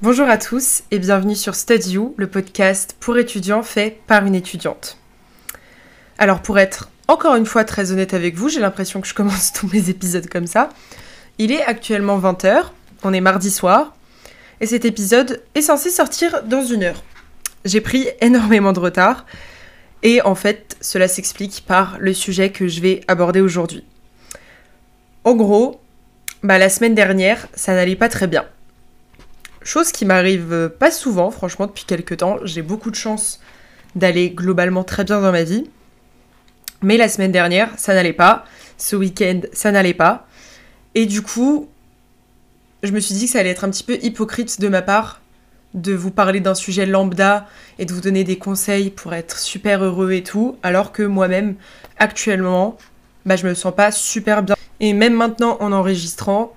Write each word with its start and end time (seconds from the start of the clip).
Bonjour 0.00 0.28
à 0.28 0.36
tous 0.36 0.82
et 0.90 0.98
bienvenue 0.98 1.36
sur 1.36 1.54
Study 1.54 1.92
You, 1.92 2.14
le 2.16 2.26
podcast 2.26 2.96
pour 2.98 3.18
étudiants 3.18 3.62
fait 3.62 4.00
par 4.06 4.26
une 4.26 4.34
étudiante. 4.34 4.98
Alors 6.18 6.42
pour 6.42 6.58
être 6.58 6.88
encore 7.06 7.36
une 7.36 7.46
fois 7.46 7.64
très 7.64 7.92
honnête 7.92 8.14
avec 8.14 8.34
vous, 8.34 8.48
j'ai 8.48 8.60
l'impression 8.60 9.00
que 9.00 9.06
je 9.06 9.14
commence 9.14 9.52
tous 9.54 9.68
mes 9.72 9.90
épisodes 9.90 10.28
comme 10.28 10.46
ça. 10.46 10.70
Il 11.38 11.52
est 11.52 11.62
actuellement 11.62 12.18
20h, 12.18 12.64
on 13.04 13.12
est 13.12 13.20
mardi 13.20 13.50
soir, 13.50 13.94
et 14.60 14.66
cet 14.66 14.84
épisode 14.84 15.42
est 15.54 15.62
censé 15.62 15.90
sortir 15.90 16.42
dans 16.42 16.64
une 16.64 16.82
heure. 16.82 17.04
J'ai 17.64 17.80
pris 17.80 18.08
énormément 18.20 18.72
de 18.72 18.80
retard, 18.80 19.24
et 20.02 20.22
en 20.22 20.34
fait 20.34 20.76
cela 20.80 21.08
s'explique 21.08 21.64
par 21.66 21.96
le 21.98 22.12
sujet 22.12 22.50
que 22.50 22.68
je 22.68 22.80
vais 22.80 23.00
aborder 23.08 23.40
aujourd'hui. 23.40 23.84
En 25.24 25.34
gros, 25.34 25.80
bah, 26.42 26.58
la 26.58 26.68
semaine 26.68 26.94
dernière, 26.94 27.46
ça 27.54 27.74
n'allait 27.74 27.96
pas 27.96 28.08
très 28.08 28.26
bien. 28.26 28.44
Chose 29.62 29.92
qui 29.92 30.04
m'arrive 30.04 30.72
pas 30.78 30.90
souvent, 30.90 31.30
franchement, 31.30 31.68
depuis 31.68 31.84
quelques 31.84 32.16
temps. 32.16 32.38
J'ai 32.42 32.62
beaucoup 32.62 32.90
de 32.90 32.96
chance 32.96 33.40
d'aller 33.94 34.30
globalement 34.30 34.82
très 34.82 35.04
bien 35.04 35.20
dans 35.20 35.30
ma 35.30 35.44
vie. 35.44 35.70
Mais 36.82 36.96
la 36.96 37.08
semaine 37.08 37.30
dernière, 37.30 37.70
ça 37.78 37.94
n'allait 37.94 38.12
pas. 38.12 38.44
Ce 38.76 38.96
week-end, 38.96 39.42
ça 39.52 39.70
n'allait 39.70 39.94
pas. 39.94 40.26
Et 40.96 41.06
du 41.06 41.22
coup, 41.22 41.68
je 42.82 42.90
me 42.90 42.98
suis 42.98 43.14
dit 43.14 43.26
que 43.26 43.32
ça 43.32 43.38
allait 43.38 43.50
être 43.50 43.62
un 43.62 43.70
petit 43.70 43.84
peu 43.84 43.98
hypocrite 44.02 44.60
de 44.60 44.66
ma 44.66 44.82
part 44.82 45.21
de 45.74 45.94
vous 45.94 46.10
parler 46.10 46.40
d'un 46.40 46.54
sujet 46.54 46.86
lambda 46.86 47.46
et 47.78 47.84
de 47.84 47.92
vous 47.92 48.00
donner 48.00 48.24
des 48.24 48.36
conseils 48.36 48.90
pour 48.90 49.14
être 49.14 49.38
super 49.38 49.82
heureux 49.82 50.12
et 50.12 50.22
tout, 50.22 50.56
alors 50.62 50.92
que 50.92 51.02
moi-même, 51.02 51.54
actuellement, 51.98 52.76
bah, 53.24 53.36
je 53.36 53.46
me 53.46 53.54
sens 53.54 53.74
pas 53.74 53.90
super 53.90 54.42
bien. 54.42 54.56
Et 54.80 54.92
même 54.92 55.14
maintenant, 55.14 55.56
en 55.60 55.72
enregistrant, 55.72 56.52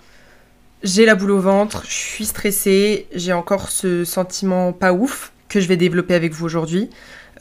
j'ai 0.83 1.05
la 1.05 1.15
boule 1.15 1.31
au 1.31 1.39
ventre, 1.39 1.83
je 1.87 1.93
suis 1.93 2.25
stressée, 2.25 3.07
j'ai 3.13 3.33
encore 3.33 3.69
ce 3.69 4.03
sentiment 4.03 4.73
pas 4.73 4.93
ouf 4.93 5.31
que 5.49 5.59
je 5.59 5.67
vais 5.67 5.77
développer 5.77 6.13
avec 6.13 6.33
vous 6.33 6.45
aujourd'hui. 6.45 6.89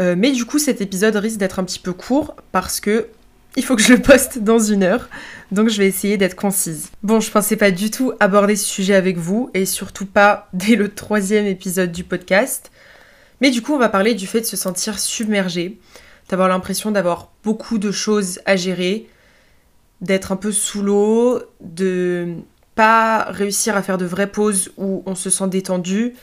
Euh, 0.01 0.15
mais 0.17 0.33
du 0.33 0.45
coup, 0.45 0.59
cet 0.59 0.81
épisode 0.81 1.17
risque 1.17 1.39
d'être 1.39 1.59
un 1.59 1.65
petit 1.65 1.79
peu 1.79 1.93
court 1.93 2.37
parce 2.53 2.81
que 2.81 3.09
il 3.57 3.65
faut 3.65 3.77
que 3.77 3.83
je 3.83 3.93
le 3.93 4.03
poste 4.03 4.39
dans 4.39 4.59
une 4.59 4.83
heure. 4.83 5.09
Donc 5.53 5.69
je 5.69 5.79
vais 5.79 5.87
essayer 5.87 6.17
d'être 6.17 6.35
concise. 6.35 6.91
Bon, 7.03 7.21
je 7.21 7.31
pensais 7.31 7.57
pas 7.57 7.71
du 7.71 7.91
tout 7.91 8.13
aborder 8.21 8.57
ce 8.57 8.67
sujet 8.67 8.95
avec 8.95 9.17
vous 9.17 9.51
et 9.55 9.67
surtout 9.67 10.07
pas 10.07 10.49
dès 10.53 10.77
le 10.77 10.93
troisième 10.93 11.47
épisode 11.47 11.93
du 11.93 12.05
podcast. 12.05 12.71
Mais 13.41 13.51
du 13.51 13.63
coup, 13.63 13.75
on 13.75 13.79
va 13.79 13.89
parler 13.89 14.15
du 14.15 14.27
fait 14.27 14.41
de 14.41 14.47
se 14.47 14.57
sentir 14.57 14.99
submergé, 14.99 15.79
d'avoir 16.29 16.49
l'impression 16.49 16.91
d'avoir 16.91 17.31
beaucoup 17.43 17.79
de 17.79 17.91
choses 17.91 18.41
à 18.47 18.57
gérer, 18.57 19.09
d'être 20.01 20.33
un 20.33 20.37
peu 20.37 20.53
sous 20.53 20.83
l'eau, 20.83 21.43
de 21.61 22.35
pas 22.75 23.25
réussir 23.25 23.77
à 23.77 23.83
faire 23.83 23.99
de 23.99 24.05
vraies 24.05 24.31
pauses 24.31 24.73
où 24.77 25.03
on 25.07 25.15
se 25.15 25.31
sent 25.31 25.49
détendu. 25.49 26.15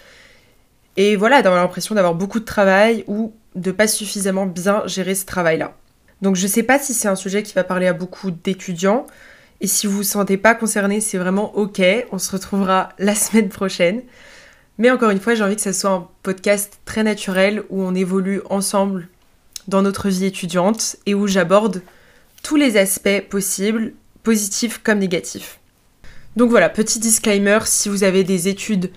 Et 0.98 1.16
voilà, 1.16 1.42
d'avoir 1.42 1.62
l'impression 1.62 1.96
d'avoir 1.96 2.16
beaucoup 2.16 2.40
de 2.40 2.46
travail 2.46 3.04
ou 3.08 3.34
de 3.56 3.72
pas 3.72 3.88
suffisamment 3.88 4.46
bien 4.46 4.84
gérer 4.88 5.16
ce 5.16 5.26
travail-là. 5.26 5.74
Donc 6.22 6.36
je 6.36 6.47
sais 6.47 6.64
pas 6.64 6.80
si 6.80 6.94
c'est 6.94 7.08
un 7.08 7.16
sujet 7.16 7.44
qui 7.44 7.53
va 7.53 7.64
parler 7.64 7.88
à 7.88 7.94
beaucoup 7.94 8.31
d'étudiants. 8.31 9.08
Et 9.59 9.67
si 9.67 9.88
vous 9.88 9.97
vous 9.97 10.03
sentez 10.03 10.38
pas 10.38 10.55
concerné, 10.55 11.02
c'est 11.02 11.17
vraiment 11.17 11.55
ok. 11.55 11.81
On 12.11 12.19
se 12.19 12.31
retrouvera 12.31 12.89
la 13.00 13.16
semaine 13.16 13.50
prochaine. 13.50 14.02
Mais 14.78 14.89
encore 14.89 15.11
une 15.11 15.19
fois, 15.19 15.36
j'ai 15.36 15.44
envie 15.44 15.55
que 15.55 15.61
ce 15.61 15.73
soit 15.73 15.91
un 15.91 16.08
podcast 16.23 16.80
très 16.86 17.03
naturel 17.03 17.63
où 17.69 17.83
on 17.83 17.94
évolue 17.94 18.41
ensemble 18.50 19.08
dans 19.67 19.81
notre 19.81 20.09
vie 20.09 20.25
étudiante 20.25 20.95
et 21.05 21.13
où 21.13 21.28
j'aborde 21.28 21.83
tous 22.41 22.56
les 22.56 22.78
aspects 22.78 23.22
possibles, 23.30 23.94
positifs 24.23 24.80
comme 24.83 25.00
négatifs. 25.00 25.59
Donc 26.35 26.50
voilà, 26.50 26.69
petit 26.69 27.00
disclaimer, 27.00 27.59
si 27.66 27.89
vous 27.89 28.03
avez 28.03 28.23
des 28.23 28.47
études, 28.47 28.91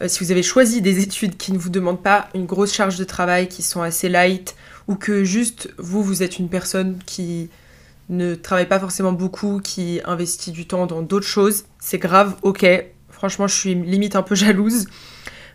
euh, 0.00 0.08
si 0.08 0.22
vous 0.22 0.32
avez 0.32 0.42
choisi 0.42 0.82
des 0.82 1.00
études 1.02 1.36
qui 1.36 1.52
ne 1.52 1.58
vous 1.58 1.70
demandent 1.70 2.02
pas 2.02 2.28
une 2.34 2.46
grosse 2.46 2.74
charge 2.74 2.96
de 2.96 3.04
travail, 3.04 3.48
qui 3.48 3.62
sont 3.62 3.82
assez 3.82 4.08
light, 4.08 4.54
ou 4.88 4.96
que 4.96 5.24
juste 5.24 5.70
vous, 5.78 6.02
vous 6.02 6.22
êtes 6.22 6.38
une 6.38 6.48
personne 6.48 6.98
qui 7.06 7.50
ne 8.08 8.34
travaille 8.34 8.68
pas 8.68 8.80
forcément 8.80 9.12
beaucoup, 9.12 9.60
qui 9.62 10.00
investit 10.04 10.52
du 10.52 10.66
temps 10.66 10.86
dans 10.86 11.02
d'autres 11.02 11.26
choses, 11.26 11.64
c'est 11.78 11.98
grave, 11.98 12.36
ok. 12.42 12.66
Franchement, 13.10 13.46
je 13.46 13.54
suis 13.54 13.74
limite 13.74 14.16
un 14.16 14.22
peu 14.22 14.34
jalouse. 14.36 14.86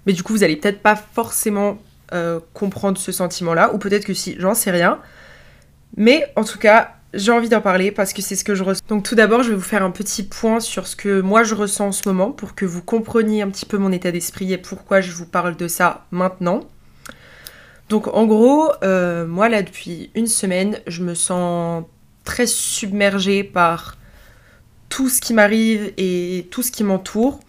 Mais 0.06 0.14
du 0.14 0.24
coup, 0.24 0.34
vous 0.34 0.44
allez 0.44 0.56
peut-être 0.56 0.82
pas 0.82 0.96
forcément 0.96 1.78
euh, 2.14 2.40
comprendre 2.54 2.98
ce 2.98 3.12
sentiment-là, 3.12 3.74
ou 3.74 3.78
peut-être 3.78 4.06
que 4.06 4.14
si, 4.14 4.36
j'en 4.40 4.54
sais 4.54 4.72
rien. 4.72 5.00
Mais 5.98 6.26
en 6.36 6.44
tout 6.44 6.58
cas, 6.58 6.96
j'ai 7.14 7.32
envie 7.32 7.50
d'en 7.50 7.62
parler 7.62 7.92
parce 7.92 8.14
que 8.14 8.22
c'est 8.22 8.36
ce 8.36 8.44
que 8.44 8.56
je 8.56 8.64
ressens. 8.64 8.82
Donc 8.90 9.04
tout 9.04 9.16
d'abord, 9.16 9.44
je 9.44 9.50
vais 9.50 9.56
vous 9.56 9.62
faire 9.62 9.84
un 9.84 9.92
petit 9.92 10.24
point 10.24 10.60
sur 10.60 10.88
ce 10.88 10.96
que 10.96 11.22
moi 11.22 11.44
je 11.44 11.56
ressens 11.56 11.88
en 11.88 11.92
ce 11.92 12.08
moment 12.08 12.32
pour 12.32 12.56
que 12.56 12.66
vous 12.66 12.82
compreniez 12.82 13.42
un 13.42 13.50
petit 13.50 13.66
peu 13.66 13.78
mon 13.78 13.92
état 13.92 14.12
d'esprit 14.12 14.54
et 14.54 14.58
pourquoi 14.58 15.02
je 15.02 15.12
vous 15.12 15.26
parle 15.26 15.56
de 15.56 15.68
ça 15.68 16.06
maintenant. 16.12 16.62
Donc 17.90 18.08
en 18.08 18.26
gros, 18.26 18.72
euh, 18.84 19.26
moi 19.26 19.50
là 19.50 19.62
depuis 19.62 20.10
une 20.14 20.28
semaine, 20.28 20.80
je 20.88 21.04
me 21.04 21.16
sens 21.16 21.86
très 22.24 22.48
submergée 22.48 23.44
par 23.44 23.98
tout 24.90 25.10
ce 25.10 25.22
qui 25.22 25.34
m'arrive 25.34 25.94
et 25.98 26.48
tout 26.52 26.64
ce 26.64 26.72
qui 26.72 26.84
m'entoure. 26.84 27.40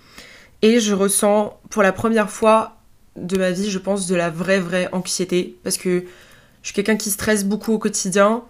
Et 0.62 0.80
je 0.80 0.94
ressens 0.94 1.58
pour 1.70 1.82
la 1.82 1.92
première 1.92 2.30
fois 2.30 2.76
de 3.16 3.36
ma 3.36 3.50
vie, 3.50 3.70
je 3.70 3.78
pense, 3.78 4.06
de 4.06 4.14
la 4.14 4.30
vraie, 4.30 4.60
vraie 4.60 4.88
anxiété. 4.92 5.56
Parce 5.64 5.76
que 5.76 6.04
je 6.62 6.68
suis 6.68 6.74
quelqu'un 6.74 6.96
qui 6.96 7.10
stresse 7.10 7.44
beaucoup 7.44 7.72
au 7.72 7.78
quotidien. 7.78 8.44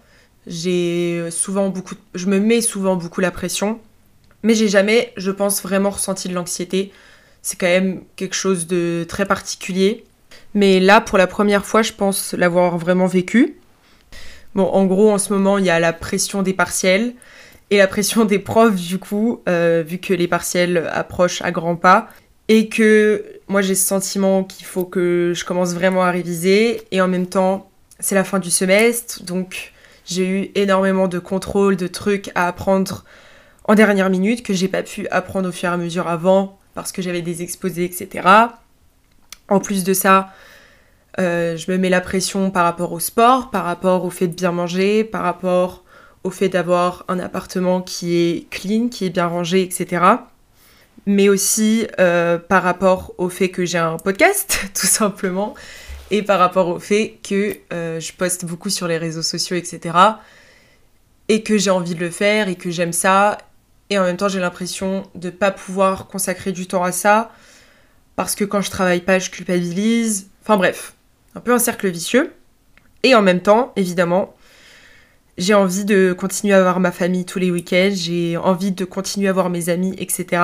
J'ai 0.47 1.29
souvent 1.31 1.69
beaucoup, 1.69 1.95
je 2.15 2.25
me 2.27 2.39
mets 2.39 2.61
souvent 2.61 2.95
beaucoup 2.95 3.21
la 3.21 3.31
pression, 3.31 3.79
mais 4.43 4.55
j'ai 4.55 4.67
jamais, 4.67 5.13
je 5.17 5.31
pense, 5.31 5.61
vraiment 5.61 5.89
ressenti 5.89 6.29
de 6.29 6.33
l'anxiété. 6.33 6.91
C'est 7.41 7.59
quand 7.59 7.67
même 7.67 8.03
quelque 8.15 8.35
chose 8.35 8.67
de 8.67 9.05
très 9.07 9.25
particulier. 9.25 10.05
Mais 10.53 10.79
là, 10.79 11.01
pour 11.01 11.17
la 11.17 11.27
première 11.27 11.65
fois, 11.65 11.81
je 11.81 11.93
pense 11.93 12.33
l'avoir 12.33 12.77
vraiment 12.77 13.05
vécu. 13.05 13.57
Bon, 14.55 14.65
en 14.65 14.85
gros, 14.85 15.11
en 15.11 15.17
ce 15.17 15.31
moment, 15.31 15.57
il 15.57 15.65
y 15.65 15.69
a 15.69 15.79
la 15.79 15.93
pression 15.93 16.41
des 16.41 16.53
partiels 16.53 17.13
et 17.69 17.77
la 17.77 17.87
pression 17.87 18.25
des 18.25 18.39
profs, 18.39 18.75
du 18.75 18.97
coup, 18.97 19.41
euh, 19.47 19.83
vu 19.85 19.99
que 19.99 20.13
les 20.13 20.27
partiels 20.27 20.89
approchent 20.91 21.41
à 21.43 21.51
grands 21.51 21.75
pas. 21.75 22.09
Et 22.47 22.67
que 22.67 23.23
moi, 23.47 23.61
j'ai 23.61 23.75
ce 23.75 23.85
sentiment 23.85 24.43
qu'il 24.43 24.65
faut 24.65 24.85
que 24.85 25.33
je 25.35 25.45
commence 25.45 25.73
vraiment 25.73 26.03
à 26.03 26.09
réviser. 26.09 26.81
Et 26.91 26.99
en 26.99 27.07
même 27.07 27.27
temps, 27.27 27.69
c'est 27.99 28.15
la 28.15 28.23
fin 28.23 28.39
du 28.39 28.49
semestre, 28.49 29.23
donc 29.23 29.73
j'ai 30.05 30.27
eu 30.27 30.51
énormément 30.55 31.07
de 31.07 31.19
contrôles, 31.19 31.75
de 31.75 31.87
trucs 31.87 32.31
à 32.33 32.47
apprendre 32.47 33.03
en 33.65 33.75
dernière 33.75 34.09
minute 34.09 34.41
que 34.41 34.53
j'ai 34.53 34.67
pas 34.67 34.81
pu 34.81 35.07
apprendre 35.09 35.49
au 35.49 35.51
fur 35.51 35.69
et 35.69 35.73
à 35.73 35.77
mesure 35.77 36.07
avant 36.07 36.57
parce 36.73 36.91
que 36.91 37.01
j'avais 37.01 37.21
des 37.21 37.43
exposés, 37.43 37.83
etc. 37.83 38.27
En 39.49 39.59
plus 39.59 39.83
de 39.83 39.93
ça, 39.93 40.29
euh, 41.19 41.57
je 41.57 41.71
me 41.71 41.77
mets 41.77 41.89
la 41.89 42.01
pression 42.01 42.51
par 42.51 42.63
rapport 42.63 42.91
au 42.93 42.99
sport, 42.99 43.49
par 43.49 43.65
rapport 43.65 44.05
au 44.05 44.09
fait 44.09 44.27
de 44.27 44.35
bien 44.35 44.51
manger, 44.51 45.03
par 45.03 45.23
rapport 45.23 45.83
au 46.23 46.29
fait 46.29 46.49
d'avoir 46.49 47.03
un 47.07 47.19
appartement 47.19 47.81
qui 47.81 48.15
est 48.15 48.49
clean, 48.49 48.89
qui 48.89 49.05
est 49.05 49.09
bien 49.09 49.27
rangé, 49.27 49.63
etc. 49.63 50.05
Mais 51.05 51.29
aussi 51.29 51.87
euh, 51.99 52.37
par 52.37 52.61
rapport 52.61 53.13
au 53.17 53.29
fait 53.29 53.49
que 53.49 53.65
j'ai 53.65 53.77
un 53.79 53.97
podcast, 53.97 54.59
tout 54.79 54.87
simplement, 54.87 55.55
et 56.11 56.21
par 56.21 56.39
rapport 56.39 56.67
au 56.67 56.79
fait 56.79 57.17
que 57.27 57.57
euh, 57.73 57.99
je 57.99 58.13
poste 58.13 58.45
beaucoup 58.45 58.69
sur 58.69 58.87
les 58.87 58.97
réseaux 58.97 59.23
sociaux, 59.23 59.55
etc. 59.55 59.97
Et 61.27 61.43
que 61.43 61.57
j'ai 61.57 61.69
envie 61.71 61.95
de 61.95 61.99
le 61.99 62.11
faire 62.11 62.49
et 62.49 62.55
que 62.55 62.69
j'aime 62.69 62.93
ça. 62.93 63.37
Et 63.89 63.97
en 63.97 64.03
même 64.03 64.17
temps, 64.17 64.29
j'ai 64.29 64.39
l'impression 64.39 65.03
de 65.15 65.27
ne 65.27 65.31
pas 65.31 65.51
pouvoir 65.51 66.07
consacrer 66.07 66.51
du 66.51 66.67
temps 66.67 66.83
à 66.83 66.91
ça 66.91 67.31
parce 68.19 68.35
que 68.35 68.43
quand 68.43 68.59
je 68.59 68.69
travaille 68.69 68.99
pas, 68.99 69.17
je 69.17 69.29
culpabilise. 69.29 70.27
Enfin 70.41 70.57
bref, 70.57 70.91
un 71.35 71.39
peu 71.39 71.53
un 71.53 71.57
cercle 71.57 71.87
vicieux. 71.87 72.33
Et 73.03 73.15
en 73.15 73.21
même 73.21 73.39
temps, 73.39 73.71
évidemment, 73.77 74.35
j'ai 75.37 75.53
envie 75.53 75.85
de 75.85 76.11
continuer 76.11 76.53
à 76.53 76.61
voir 76.61 76.81
ma 76.81 76.91
famille 76.91 77.23
tous 77.23 77.39
les 77.39 77.49
week-ends, 77.49 77.93
j'ai 77.93 78.35
envie 78.35 78.73
de 78.73 78.83
continuer 78.83 79.29
à 79.29 79.31
voir 79.31 79.49
mes 79.49 79.69
amis, 79.69 79.95
etc. 79.99 80.43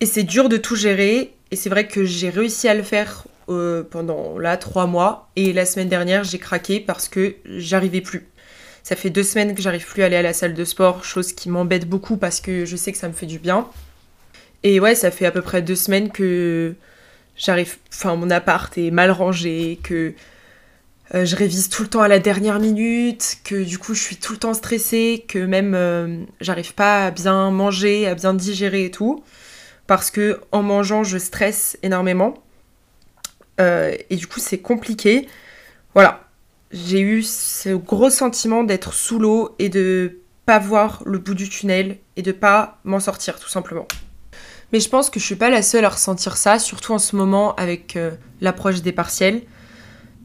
Et 0.00 0.06
c'est 0.06 0.22
dur 0.22 0.48
de 0.48 0.56
tout 0.56 0.74
gérer. 0.74 1.34
Et 1.50 1.56
c'est 1.56 1.68
vrai 1.68 1.86
que 1.86 2.06
j'ai 2.06 2.30
réussi 2.30 2.68
à 2.68 2.74
le 2.74 2.82
faire 2.82 3.26
euh, 3.50 3.82
pendant 3.82 4.38
là 4.38 4.56
trois 4.56 4.86
mois. 4.86 5.28
Et 5.36 5.52
la 5.52 5.66
semaine 5.66 5.90
dernière, 5.90 6.24
j'ai 6.24 6.38
craqué 6.38 6.80
parce 6.80 7.06
que 7.06 7.34
j'arrivais 7.44 8.00
plus. 8.00 8.30
Ça 8.82 8.96
fait 8.96 9.10
deux 9.10 9.24
semaines 9.24 9.54
que 9.54 9.60
j'arrive 9.60 9.86
plus 9.86 10.04
à 10.04 10.06
aller 10.06 10.16
à 10.16 10.22
la 10.22 10.32
salle 10.32 10.54
de 10.54 10.64
sport, 10.64 11.04
chose 11.04 11.34
qui 11.34 11.50
m'embête 11.50 11.86
beaucoup 11.86 12.16
parce 12.16 12.40
que 12.40 12.64
je 12.64 12.76
sais 12.76 12.92
que 12.92 12.98
ça 12.98 13.08
me 13.08 13.12
fait 13.12 13.26
du 13.26 13.38
bien. 13.38 13.68
Et 14.62 14.80
ouais, 14.80 14.94
ça 14.94 15.10
fait 15.10 15.26
à 15.26 15.30
peu 15.30 15.42
près 15.42 15.62
deux 15.62 15.74
semaines 15.74 16.10
que 16.10 16.74
j'arrive. 17.36 17.76
Enfin, 17.92 18.16
mon 18.16 18.30
appart 18.30 18.76
est 18.78 18.90
mal 18.90 19.10
rangé, 19.10 19.78
que 19.82 20.14
euh, 21.14 21.24
je 21.24 21.36
révise 21.36 21.68
tout 21.68 21.82
le 21.82 21.88
temps 21.88 22.00
à 22.00 22.08
la 22.08 22.18
dernière 22.18 22.58
minute, 22.58 23.38
que 23.44 23.62
du 23.64 23.78
coup 23.78 23.94
je 23.94 24.00
suis 24.00 24.16
tout 24.16 24.32
le 24.32 24.38
temps 24.38 24.54
stressée, 24.54 25.24
que 25.28 25.38
même 25.38 25.74
euh, 25.74 26.24
j'arrive 26.40 26.74
pas 26.74 27.06
à 27.06 27.10
bien 27.10 27.50
manger, 27.50 28.06
à 28.06 28.14
bien 28.14 28.34
digérer 28.34 28.86
et 28.86 28.90
tout. 28.90 29.22
Parce 29.86 30.10
que 30.10 30.40
en 30.52 30.62
mangeant, 30.62 31.04
je 31.04 31.18
stresse 31.18 31.76
énormément. 31.82 32.34
Euh, 33.60 33.94
et 34.10 34.16
du 34.16 34.26
coup, 34.26 34.40
c'est 34.40 34.58
compliqué. 34.58 35.28
Voilà. 35.94 36.24
j'ai 36.72 37.00
eu 37.00 37.22
ce 37.22 37.70
gros 37.74 38.10
sentiment 38.10 38.64
d'être 38.64 38.94
sous 38.94 39.18
l'eau 39.18 39.54
et 39.58 39.68
de 39.68 40.20
pas 40.46 40.58
voir 40.58 41.02
le 41.04 41.18
bout 41.18 41.34
du 41.34 41.48
tunnel 41.48 41.98
et 42.16 42.22
de 42.22 42.32
pas 42.32 42.80
m'en 42.84 43.00
sortir 43.00 43.38
tout 43.38 43.48
simplement. 43.48 43.86
Mais 44.72 44.80
je 44.80 44.88
pense 44.88 45.10
que 45.10 45.20
je 45.20 45.24
suis 45.24 45.36
pas 45.36 45.50
la 45.50 45.62
seule 45.62 45.84
à 45.84 45.90
ressentir 45.90 46.36
ça, 46.36 46.58
surtout 46.58 46.92
en 46.92 46.98
ce 46.98 47.14
moment 47.14 47.54
avec 47.56 47.96
euh, 47.96 48.12
l'approche 48.40 48.80
des 48.80 48.92
partiels. 48.92 49.42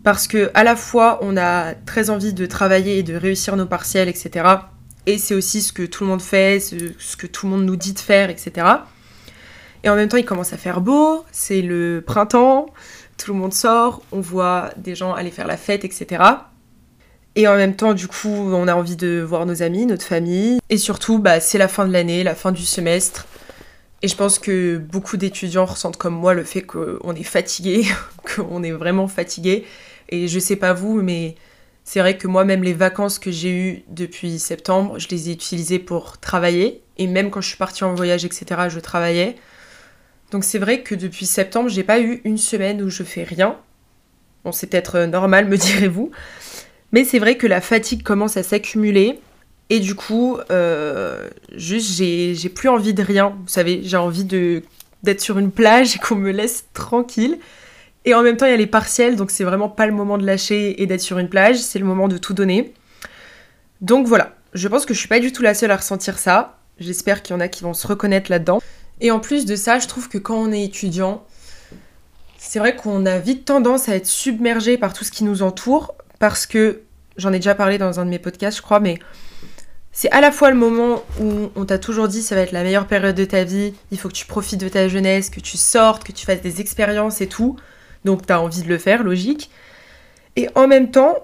Parce 0.03 0.27
que 0.27 0.51
à 0.53 0.63
la 0.63 0.75
fois 0.75 1.19
on 1.21 1.35
a 1.35 1.73
très 1.73 2.09
envie 2.09 2.33
de 2.33 2.45
travailler 2.45 2.99
et 2.99 3.03
de 3.03 3.15
réussir 3.15 3.57
nos 3.57 3.65
partiels, 3.65 4.07
etc. 4.07 4.45
Et 5.05 5.17
c'est 5.17 5.35
aussi 5.35 5.61
ce 5.61 5.73
que 5.73 5.83
tout 5.83 6.03
le 6.03 6.09
monde 6.09 6.21
fait, 6.21 6.59
ce, 6.61 7.17
que 7.17 7.27
tout 7.27 7.45
le 7.45 7.51
monde 7.51 7.65
nous 7.65 7.75
dit 7.75 7.93
de 7.93 7.99
faire, 7.99 8.29
etc. 8.29 8.67
Et 9.83 9.89
en 9.89 9.95
même 9.95 10.07
temps 10.07 10.17
il 10.17 10.25
commence 10.25 10.53
à 10.53 10.57
faire 10.57 10.79
beau, 10.79 11.25
c'est 11.31 11.61
le 11.61 12.01
printemps, 12.05 12.67
tout 13.17 13.33
le 13.33 13.39
monde 13.39 13.53
sort, 13.53 14.01
on 14.13 14.21
voit 14.21 14.69
des 14.77 14.95
gens 14.95 15.13
aller 15.13 15.31
faire 15.31 15.47
la 15.47 15.57
fête, 15.57 15.83
etc. 15.83 16.23
Et 17.35 17.47
en 17.47 17.55
même 17.55 17.75
temps, 17.75 17.93
du 17.93 18.07
coup, 18.07 18.29
on 18.29 18.67
a 18.67 18.73
envie 18.73 18.95
de 18.95 19.21
voir 19.21 19.45
nos 19.45 19.61
amis, 19.61 19.85
notre 19.85 20.03
famille. 20.03 20.57
Et 20.71 20.77
surtout, 20.77 21.19
bah, 21.19 21.39
c'est 21.39 21.59
la 21.59 21.67
fin 21.67 21.85
de 21.85 21.93
l'année, 21.93 22.23
la 22.23 22.33
fin 22.33 22.51
du 22.51 22.65
semestre. 22.65 23.27
Et 24.01 24.07
je 24.07 24.15
pense 24.15 24.37
que 24.37 24.77
beaucoup 24.77 25.17
d'étudiants 25.17 25.65
ressentent 25.65 25.97
comme 25.97 26.13
moi 26.13 26.33
le 26.33 26.43
fait 26.43 26.61
qu'on 26.61 27.15
est 27.15 27.23
fatigué, 27.23 27.85
qu'on 28.35 28.63
est 28.63 28.71
vraiment 28.71 29.07
fatigué. 29.07 29.65
Et 30.09 30.27
je 30.27 30.39
sais 30.39 30.55
pas 30.55 30.73
vous, 30.73 31.01
mais 31.01 31.35
c'est 31.83 31.99
vrai 31.99 32.17
que 32.17 32.27
moi, 32.27 32.45
même 32.45 32.63
les 32.63 32.73
vacances 32.73 33.17
que 33.17 33.31
j'ai 33.31 33.51
eues 33.51 33.83
depuis 33.87 34.39
septembre, 34.39 34.99
je 34.99 35.07
les 35.09 35.29
ai 35.29 35.33
utilisées 35.33 35.79
pour 35.79 36.17
travailler. 36.19 36.81
Et 36.97 37.07
même 37.07 37.29
quand 37.29 37.41
je 37.41 37.47
suis 37.47 37.57
partie 37.57 37.83
en 37.83 37.95
voyage, 37.95 38.25
etc., 38.25 38.67
je 38.69 38.79
travaillais. 38.79 39.35
Donc 40.31 40.43
c'est 40.43 40.59
vrai 40.59 40.81
que 40.81 40.95
depuis 40.95 41.25
septembre, 41.25 41.69
j'ai 41.69 41.83
pas 41.83 41.99
eu 41.99 42.21
une 42.23 42.37
semaine 42.37 42.81
où 42.81 42.89
je 42.89 43.03
fais 43.03 43.23
rien. 43.23 43.57
Bon, 44.43 44.51
c'est 44.51 44.67
peut-être 44.67 44.95
euh, 44.95 45.07
normal, 45.07 45.45
me 45.49 45.57
direz-vous. 45.57 46.11
Mais 46.91 47.03
c'est 47.03 47.19
vrai 47.19 47.35
que 47.35 47.47
la 47.47 47.61
fatigue 47.61 48.03
commence 48.03 48.37
à 48.37 48.43
s'accumuler. 48.43 49.19
Et 49.69 49.79
du 49.79 49.95
coup, 49.95 50.37
euh, 50.49 51.27
juste, 51.55 51.91
j'ai 51.91 52.49
plus 52.49 52.69
envie 52.69 52.93
de 52.93 53.03
rien. 53.03 53.35
Vous 53.41 53.49
savez, 53.49 53.81
j'ai 53.83 53.97
envie 53.97 54.23
d'être 54.23 55.21
sur 55.21 55.37
une 55.37 55.51
plage 55.51 55.95
et 55.95 55.99
qu'on 55.99 56.15
me 56.15 56.31
laisse 56.31 56.65
tranquille. 56.73 57.39
Et 58.05 58.13
en 58.13 58.23
même 58.23 58.37
temps, 58.37 58.45
il 58.45 58.51
y 58.51 58.53
a 58.53 58.57
les 58.57 58.67
partiels, 58.67 59.17
donc 59.17 59.31
c'est 59.31 59.43
vraiment 59.43 59.67
pas 59.67 59.85
le 59.85 59.91
moment 59.91 60.17
de 60.17 60.25
lâcher 60.25 60.81
et 60.81 60.85
d'être 60.85 61.01
sur 61.01 61.17
une 61.17 61.27
plage, 61.27 61.57
c'est 61.57 61.79
le 61.79 61.85
moment 61.85 62.07
de 62.07 62.17
tout 62.17 62.33
donner. 62.33 62.73
Donc 63.81 64.07
voilà, 64.07 64.35
je 64.53 64.67
pense 64.69 64.85
que 64.85 64.93
je 64.93 64.99
suis 64.99 65.09
pas 65.09 65.19
du 65.19 65.33
tout 65.33 65.41
la 65.41 65.53
seule 65.53 65.71
à 65.71 65.75
ressentir 65.75 66.17
ça. 66.17 66.57
J'espère 66.79 67.21
qu'il 67.21 67.33
y 67.33 67.37
en 67.37 67.41
a 67.41 67.49
qui 67.49 67.63
vont 67.63 67.73
se 67.73 67.85
reconnaître 67.85 68.31
là-dedans. 68.31 68.61
Et 69.01 69.11
en 69.11 69.19
plus 69.19 69.45
de 69.45 69.57
ça, 69.57 69.79
je 69.79 69.87
trouve 69.87 70.07
que 70.07 70.17
quand 70.17 70.37
on 70.37 70.53
est 70.53 70.63
étudiant, 70.63 71.25
c'est 72.37 72.59
vrai 72.59 72.75
qu'on 72.75 73.05
a 73.05 73.19
vite 73.19 73.43
tendance 73.43 73.89
à 73.89 73.95
être 73.95 74.07
submergé 74.07 74.77
par 74.77 74.93
tout 74.93 75.03
ce 75.03 75.11
qui 75.11 75.25
nous 75.25 75.43
entoure, 75.43 75.93
parce 76.19 76.45
que, 76.45 76.81
j'en 77.17 77.33
ai 77.33 77.39
déjà 77.39 77.55
parlé 77.55 77.77
dans 77.77 77.99
un 77.99 78.05
de 78.05 78.09
mes 78.09 78.19
podcasts, 78.19 78.57
je 78.57 78.61
crois, 78.61 78.79
mais 78.79 78.99
c'est 79.99 80.11
à 80.11 80.21
la 80.21 80.31
fois 80.31 80.51
le 80.51 80.55
moment 80.55 81.03
où 81.19 81.49
on 81.55 81.65
t'a 81.65 81.79
toujours 81.79 82.07
dit 82.07 82.21
ça 82.21 82.35
va 82.35 82.41
être 82.41 82.51
la 82.51 82.61
meilleure 82.61 82.85
période 82.85 83.15
de 83.15 83.25
ta 83.25 83.43
vie, 83.43 83.73
il 83.89 83.97
faut 83.97 84.09
que 84.09 84.13
tu 84.13 84.27
profites 84.27 84.59
de 84.59 84.69
ta 84.69 84.87
jeunesse, 84.87 85.31
que 85.31 85.39
tu 85.39 85.57
sortes, 85.57 86.03
que 86.03 86.11
tu 86.11 86.23
fasses 86.23 86.41
des 86.41 86.61
expériences 86.61 87.19
et 87.19 87.25
tout, 87.25 87.55
donc 88.05 88.23
t'as 88.23 88.37
envie 88.37 88.61
de 88.61 88.67
le 88.67 88.77
faire, 88.77 89.01
logique. 89.01 89.49
Et 90.35 90.49
en 90.53 90.67
même 90.67 90.91
temps, 90.91 91.15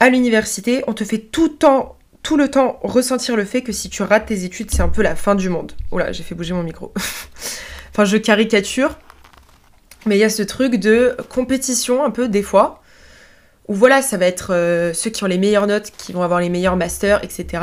à 0.00 0.08
l'université, 0.08 0.82
on 0.88 0.94
te 0.94 1.04
fait 1.04 1.18
tout 1.18 1.48
temps 1.48 1.96
tout 2.24 2.36
le 2.36 2.50
temps 2.50 2.80
ressentir 2.82 3.36
le 3.36 3.44
fait 3.44 3.62
que 3.62 3.70
si 3.70 3.88
tu 3.88 4.02
rates 4.02 4.26
tes 4.26 4.42
études, 4.42 4.72
c'est 4.72 4.82
un 4.82 4.88
peu 4.88 5.02
la 5.02 5.14
fin 5.14 5.36
du 5.36 5.48
monde. 5.48 5.70
Oula, 5.92 6.10
j'ai 6.10 6.24
fait 6.24 6.34
bouger 6.34 6.54
mon 6.54 6.64
micro. 6.64 6.92
enfin, 7.90 8.04
je 8.04 8.16
caricature. 8.16 8.98
Mais 10.06 10.16
il 10.16 10.20
y 10.20 10.24
a 10.24 10.28
ce 10.28 10.42
truc 10.42 10.74
de 10.74 11.16
compétition 11.28 12.04
un 12.04 12.10
peu 12.10 12.26
des 12.26 12.42
fois. 12.42 12.81
Où 13.68 13.74
voilà, 13.74 14.02
ça 14.02 14.16
va 14.16 14.26
être 14.26 14.52
euh, 14.52 14.92
ceux 14.92 15.10
qui 15.10 15.24
ont 15.24 15.28
les 15.28 15.38
meilleures 15.38 15.66
notes, 15.66 15.90
qui 15.96 16.12
vont 16.12 16.22
avoir 16.22 16.40
les 16.40 16.48
meilleurs 16.48 16.76
masters, 16.76 17.22
etc. 17.22 17.62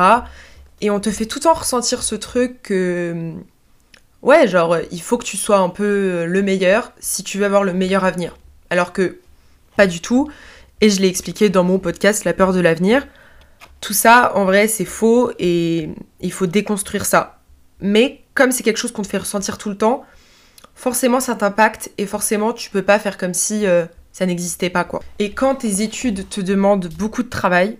Et 0.81 0.89
on 0.89 0.99
te 0.99 1.11
fait 1.11 1.25
tout 1.25 1.39
le 1.39 1.43
temps 1.43 1.53
ressentir 1.53 2.03
ce 2.03 2.15
truc 2.15 2.61
que... 2.61 3.33
Ouais, 4.21 4.47
genre, 4.47 4.77
il 4.91 5.01
faut 5.01 5.17
que 5.17 5.23
tu 5.23 5.37
sois 5.37 5.59
un 5.59 5.69
peu 5.69 6.25
le 6.25 6.41
meilleur 6.41 6.91
si 6.99 7.23
tu 7.23 7.37
veux 7.37 7.45
avoir 7.45 7.63
le 7.63 7.73
meilleur 7.73 8.03
avenir. 8.03 8.37
Alors 8.69 8.91
que 8.91 9.19
pas 9.77 9.87
du 9.87 10.01
tout. 10.01 10.29
Et 10.81 10.89
je 10.89 11.01
l'ai 11.01 11.07
expliqué 11.07 11.49
dans 11.49 11.63
mon 11.63 11.79
podcast 11.79 12.25
La 12.25 12.33
peur 12.33 12.53
de 12.53 12.59
l'avenir 12.59 13.05
tout 13.81 13.93
ça, 13.93 14.33
en 14.35 14.45
vrai, 14.45 14.67
c'est 14.67 14.85
faux 14.85 15.31
et 15.39 15.89
il 16.19 16.31
faut 16.31 16.47
déconstruire 16.47 17.05
ça. 17.05 17.39
Mais 17.79 18.21
comme 18.33 18.51
c'est 18.51 18.63
quelque 18.63 18.77
chose 18.77 18.91
qu'on 18.91 19.03
te 19.03 19.07
fait 19.07 19.17
ressentir 19.17 19.57
tout 19.57 19.69
le 19.69 19.77
temps, 19.77 20.05
forcément 20.75 21.19
ça 21.19 21.35
t'impacte 21.35 21.91
et 21.97 22.05
forcément 22.05 22.53
tu 22.53 22.69
peux 22.69 22.81
pas 22.81 22.99
faire 22.99 23.17
comme 23.17 23.33
si 23.33 23.65
euh, 23.65 23.85
ça 24.11 24.25
n'existait 24.25 24.69
pas 24.69 24.83
quoi. 24.83 25.01
Et 25.19 25.31
quand 25.31 25.56
tes 25.56 25.81
études 25.81 26.27
te 26.29 26.41
demandent 26.41 26.89
beaucoup 26.97 27.23
de 27.23 27.29
travail, 27.29 27.77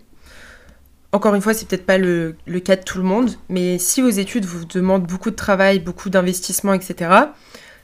encore 1.12 1.34
une 1.34 1.42
fois, 1.42 1.54
c'est 1.54 1.68
peut-être 1.68 1.86
pas 1.86 1.98
le, 1.98 2.36
le, 2.46 2.60
cas 2.60 2.76
de 2.76 2.84
tout 2.84 3.00
le 3.00 3.04
monde, 3.04 3.32
mais 3.50 3.80
si 3.80 4.02
vos 4.02 4.10
études 4.10 4.46
vous 4.46 4.66
demandent 4.66 5.08
beaucoup 5.08 5.32
de 5.32 5.36
travail, 5.36 5.80
beaucoup 5.80 6.10
d'investissement, 6.10 6.74
etc., 6.74 7.12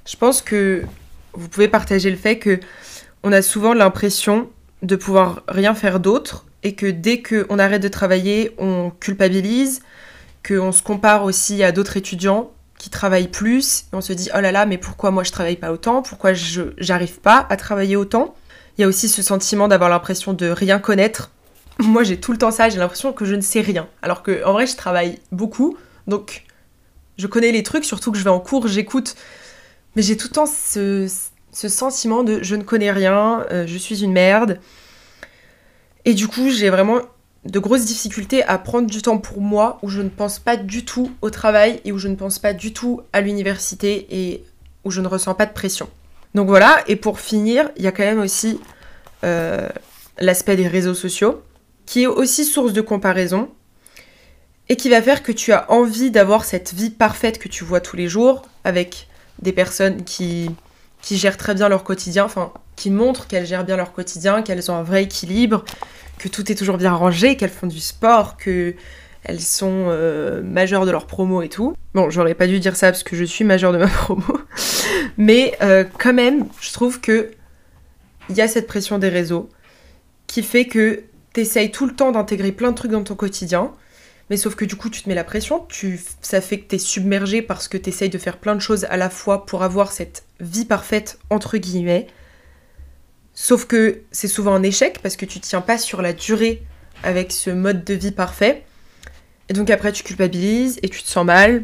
je 0.06 0.16
pense 0.16 0.42
que 0.42 0.84
vous 1.34 1.50
pouvez 1.50 1.68
partager 1.68 2.12
le 2.12 2.18
fait 2.18 2.38
que 2.38 2.60
on 3.24 3.32
a 3.32 3.42
souvent 3.42 3.74
l'impression 3.74 4.50
de 4.84 4.96
pouvoir 4.96 5.42
rien 5.48 5.74
faire 5.74 6.00
d'autre 6.00 6.46
et 6.62 6.76
que 6.76 6.86
dès 6.86 7.22
qu'on 7.22 7.58
arrête 7.58 7.82
de 7.82 7.88
travailler, 7.88 8.52
on 8.58 8.92
culpabilise, 9.00 9.82
qu'on 10.48 10.72
se 10.72 10.84
compare 10.84 11.24
aussi 11.24 11.64
à 11.64 11.72
d'autres 11.72 11.98
étudiants 11.98 12.52
qui 12.86 12.92
travaillent 12.92 13.30
plus, 13.30 13.86
et 13.92 13.96
on 13.96 14.02
se 14.02 14.14
dit 14.14 14.30
oh 14.36 14.40
là 14.40 14.52
là, 14.52 14.68
mais 14.68 14.78
pourquoi 14.78 15.10
moi 15.10 15.24
je 15.24 15.32
travaille 15.32 15.56
pas 15.56 15.72
autant? 15.72 16.04
Pourquoi 16.04 16.36
je 16.36 16.62
j'arrive 16.78 17.20
pas 17.20 17.48
à 17.50 17.58
travailler 17.58 17.96
autant? 17.96 18.36
Il 18.78 18.82
y 18.82 18.84
a 18.84 18.88
aussi 18.88 19.10
ce 19.10 19.24
sentiment 19.24 19.68
d'avoir 19.68 19.90
l'impression 19.90 20.34
de 20.34 20.50
rien 20.50 20.78
connaître. 20.78 21.32
Moi 21.80 22.04
j'ai 22.04 22.20
tout 22.20 22.32
le 22.32 22.38
temps 22.38 22.52
ça, 22.52 22.70
j'ai 22.70 22.78
l'impression 22.78 23.12
que 23.12 23.26
je 23.26 23.34
ne 23.34 23.42
sais 23.42 23.62
rien. 23.62 23.88
Alors 24.04 24.22
que 24.22 24.46
en 24.46 24.54
vrai 24.54 24.68
je 24.68 24.76
travaille 24.76 25.18
beaucoup, 25.32 25.78
donc 26.06 26.44
je 27.18 27.26
connais 27.26 27.52
les 27.52 27.64
trucs, 27.64 27.86
surtout 27.86 28.12
que 28.12 28.20
je 28.20 28.24
vais 28.24 28.30
en 28.30 28.40
cours, 28.40 28.68
j'écoute, 28.68 29.16
mais 29.96 30.04
j'ai 30.04 30.16
tout 30.16 30.28
le 30.28 30.34
temps 30.34 30.46
ce, 30.46 31.10
sentiment 31.52 32.22
de 32.22 32.44
je 32.44 32.56
ne 32.56 32.62
connais 32.62 32.92
rien, 32.92 33.48
euh, 33.50 33.66
je 33.66 33.78
suis 33.80 34.04
une 34.04 34.12
merde. 34.12 34.60
Et 36.06 36.14
du 36.14 36.28
coup, 36.28 36.52
j'ai 36.52 36.70
vraiment 36.70 37.00
de 37.46 37.60
grosses 37.60 37.86
difficultés 37.86 38.44
à 38.44 38.58
prendre 38.58 38.90
du 38.90 39.02
temps 39.02 39.20
pour 39.20 39.40
moi, 39.40 39.80
où 39.82 39.90
je 39.90 40.02
ne 40.02 40.10
pense 40.10 40.40
pas 40.40 40.58
du 40.58 40.84
tout 40.84 41.12
au 41.22 41.30
travail 41.30 41.80
et 41.86 41.92
où 41.92 41.98
je 41.98 42.08
ne 42.08 42.16
pense 42.16 42.40
pas 42.40 42.54
du 42.54 42.74
tout 42.74 43.02
à 43.14 43.22
l'université 43.22 44.08
et 44.10 44.44
où 44.84 44.92
je 44.92 45.02
ne 45.02 45.08
ressens 45.08 45.36
pas 45.36 45.46
de 45.46 45.54
pression. 45.54 45.88
Donc 46.34 46.48
voilà, 46.48 46.84
et 46.88 46.96
pour 46.96 47.20
finir, 47.20 47.70
il 47.78 47.84
y 47.84 47.88
a 47.88 47.92
quand 47.92 48.04
même 48.04 48.20
aussi 48.20 48.60
euh, 49.24 49.70
l'aspect 50.20 50.56
des 50.56 50.68
réseaux 50.68 50.94
sociaux, 50.94 51.42
qui 51.86 52.04
est 52.04 52.08
aussi 52.08 52.46
source 52.46 52.74
de 52.74 52.82
comparaison, 52.82 53.50
et 54.68 54.76
qui 54.76 54.90
va 54.90 55.02
faire 55.02 55.22
que 55.22 55.32
tu 55.32 55.54
as 55.54 55.72
envie 55.72 56.10
d'avoir 56.10 56.44
cette 56.44 56.74
vie 56.74 56.90
parfaite 56.90 57.38
que 57.38 57.48
tu 57.48 57.64
vois 57.64 57.80
tous 57.80 57.96
les 57.96 58.08
jours, 58.08 58.42
avec 58.64 59.08
des 59.42 59.52
personnes 59.52 60.04
qui, 60.04 60.50
qui 61.02 61.18
gèrent 61.18 61.38
très 61.38 61.54
bien 61.54 61.70
leur 61.70 61.84
quotidien, 61.84 62.26
enfin 62.26 62.52
qui 62.76 62.90
montrent 62.90 63.28
qu'elles 63.28 63.46
gèrent 63.46 63.64
bien 63.64 63.78
leur 63.78 63.94
quotidien, 63.94 64.42
qu'elles 64.42 64.72
ont 64.72 64.76
un 64.76 64.84
vrai 64.84 65.04
équilibre, 65.04 65.64
que 66.20 66.28
tout 66.28 66.52
est 66.52 66.56
toujours 66.56 66.78
bien 66.78 66.94
rangé, 66.94 67.36
qu'elles 67.36 67.50
font 67.50 67.68
du 67.68 67.80
sport, 67.80 68.38
que 68.38 68.76
elles 69.24 69.42
sont 69.42 69.88
euh, 69.88 70.44
majeures 70.44 70.86
de 70.86 70.92
leur 70.92 71.08
promo 71.08 71.42
et 71.42 71.50
tout. 71.50 71.76
Bon, 71.96 72.10
j'aurais 72.10 72.36
pas 72.36 72.48
dû 72.48 72.60
dire 72.60 72.76
ça 72.76 72.92
parce 72.92 73.04
que 73.04 73.16
je 73.16 73.24
suis 73.24 73.44
majeure 73.44 73.74
de 73.74 73.80
ma 73.80 73.88
promo, 74.04 74.24
mais 75.18 75.56
euh, 75.62 75.84
quand 76.00 76.14
même, 76.14 76.48
je 76.62 76.72
trouve 76.72 77.02
que 77.02 77.32
il 78.30 78.36
y 78.36 78.42
a 78.42 78.48
cette 78.48 78.68
pression 78.68 78.98
des 78.98 79.10
réseaux 79.10 79.50
qui 80.28 80.42
fait 80.42 80.66
que 80.66 81.04
t'essayes 81.34 81.72
tout 81.72 81.86
le 81.86 81.94
temps 81.94 82.12
d'intégrer 82.12 82.52
plein 82.52 82.72
de 82.72 82.76
trucs 82.76 82.92
dans 82.92 83.04
ton 83.04 83.16
quotidien, 83.16 83.72
mais 84.30 84.38
sauf 84.38 84.56
que 84.56 84.66
du 84.66 84.76
coup 84.76 84.90
tu 84.90 85.02
te 85.02 85.10
mets 85.10 85.16
la 85.16 85.24
pression, 85.24 85.66
tu, 85.70 86.00
ça 86.22 86.42
fait 86.42 86.60
que 86.60 86.66
t'es 86.66 86.78
submergé 86.78 87.42
parce 87.42 87.68
que 87.68 87.78
t'essayes 87.78 88.10
de 88.10 88.18
faire 88.18 88.38
plein 88.38 88.56
de 88.56 88.60
choses 88.62 88.86
à 88.86 88.98
la 88.98 89.10
fois 89.10 89.46
pour 89.46 89.64
avoir 89.64 89.92
cette 89.92 90.24
vie 90.40 90.66
parfaite 90.66 91.20
entre 91.30 91.58
guillemets, 91.58 92.08
Sauf 93.38 93.66
que 93.66 94.02
c'est 94.12 94.30
souvent 94.30 94.56
un 94.56 94.64
échec 94.64 95.00
parce 95.04 95.18
que 95.18 95.26
tu 95.26 95.42
tiens 95.42 95.60
pas 95.60 95.78
sur 95.78 96.02
la 96.02 96.14
durée 96.14 96.64
avec 97.04 97.34
ce 97.34 97.50
mode 97.50 97.84
de 97.84 97.94
vie 97.94 98.12
parfait. 98.12 98.64
Et 99.50 99.54
donc 99.54 99.70
après 99.70 99.92
tu 99.92 100.04
culpabilises 100.04 100.80
et 100.82 100.90
tu 100.90 101.04
te 101.04 101.08
sens 101.08 101.26
mal. 101.26 101.64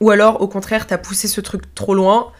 Ou 0.00 0.10
alors 0.10 0.40
au 0.40 0.48
contraire 0.48 0.86
t'as 0.86 0.96
poussé 0.96 1.28
ce 1.28 1.42
truc 1.42 1.74
trop 1.74 1.94
loin 1.94 2.32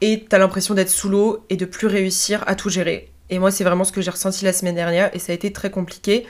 et 0.00 0.26
t'as 0.28 0.38
l'impression 0.38 0.74
d'être 0.74 0.90
sous 0.90 1.08
l'eau 1.08 1.46
et 1.50 1.56
de 1.56 1.64
plus 1.64 1.86
réussir 1.86 2.42
à 2.48 2.56
tout 2.56 2.68
gérer. 2.68 3.12
Et 3.30 3.38
moi 3.38 3.52
c'est 3.52 3.62
vraiment 3.64 3.84
ce 3.84 3.92
que 3.92 4.02
j'ai 4.02 4.10
ressenti 4.10 4.44
la 4.44 4.52
semaine 4.52 4.74
dernière 4.74 5.14
et 5.14 5.20
ça 5.20 5.30
a 5.30 5.34
été 5.36 5.52
très 5.52 5.70
compliqué. 5.70 6.26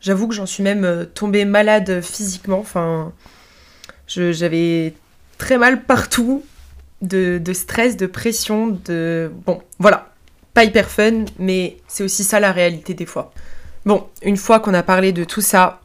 J'avoue 0.00 0.26
que 0.26 0.34
j'en 0.34 0.46
suis 0.46 0.64
même 0.64 0.84
euh, 0.84 1.04
tombée 1.04 1.44
malade 1.44 2.02
physiquement. 2.02 2.58
Enfin, 2.58 3.12
j'avais 4.06 4.94
très 5.38 5.56
mal 5.56 5.84
partout, 5.84 6.44
de, 7.00 7.38
de, 7.38 7.52
stress, 7.52 7.96
de 7.96 8.06
pression, 8.06 8.78
de... 8.84 9.30
Bon, 9.46 9.62
voilà 9.78 10.13
pas 10.54 10.64
hyper 10.64 10.88
fun, 10.88 11.24
mais 11.38 11.76
c'est 11.88 12.04
aussi 12.04 12.24
ça 12.24 12.40
la 12.40 12.52
réalité 12.52 12.94
des 12.94 13.06
fois. 13.06 13.32
Bon, 13.84 14.06
une 14.22 14.36
fois 14.36 14.60
qu'on 14.60 14.72
a 14.72 14.82
parlé 14.82 15.12
de 15.12 15.24
tout 15.24 15.40
ça 15.40 15.80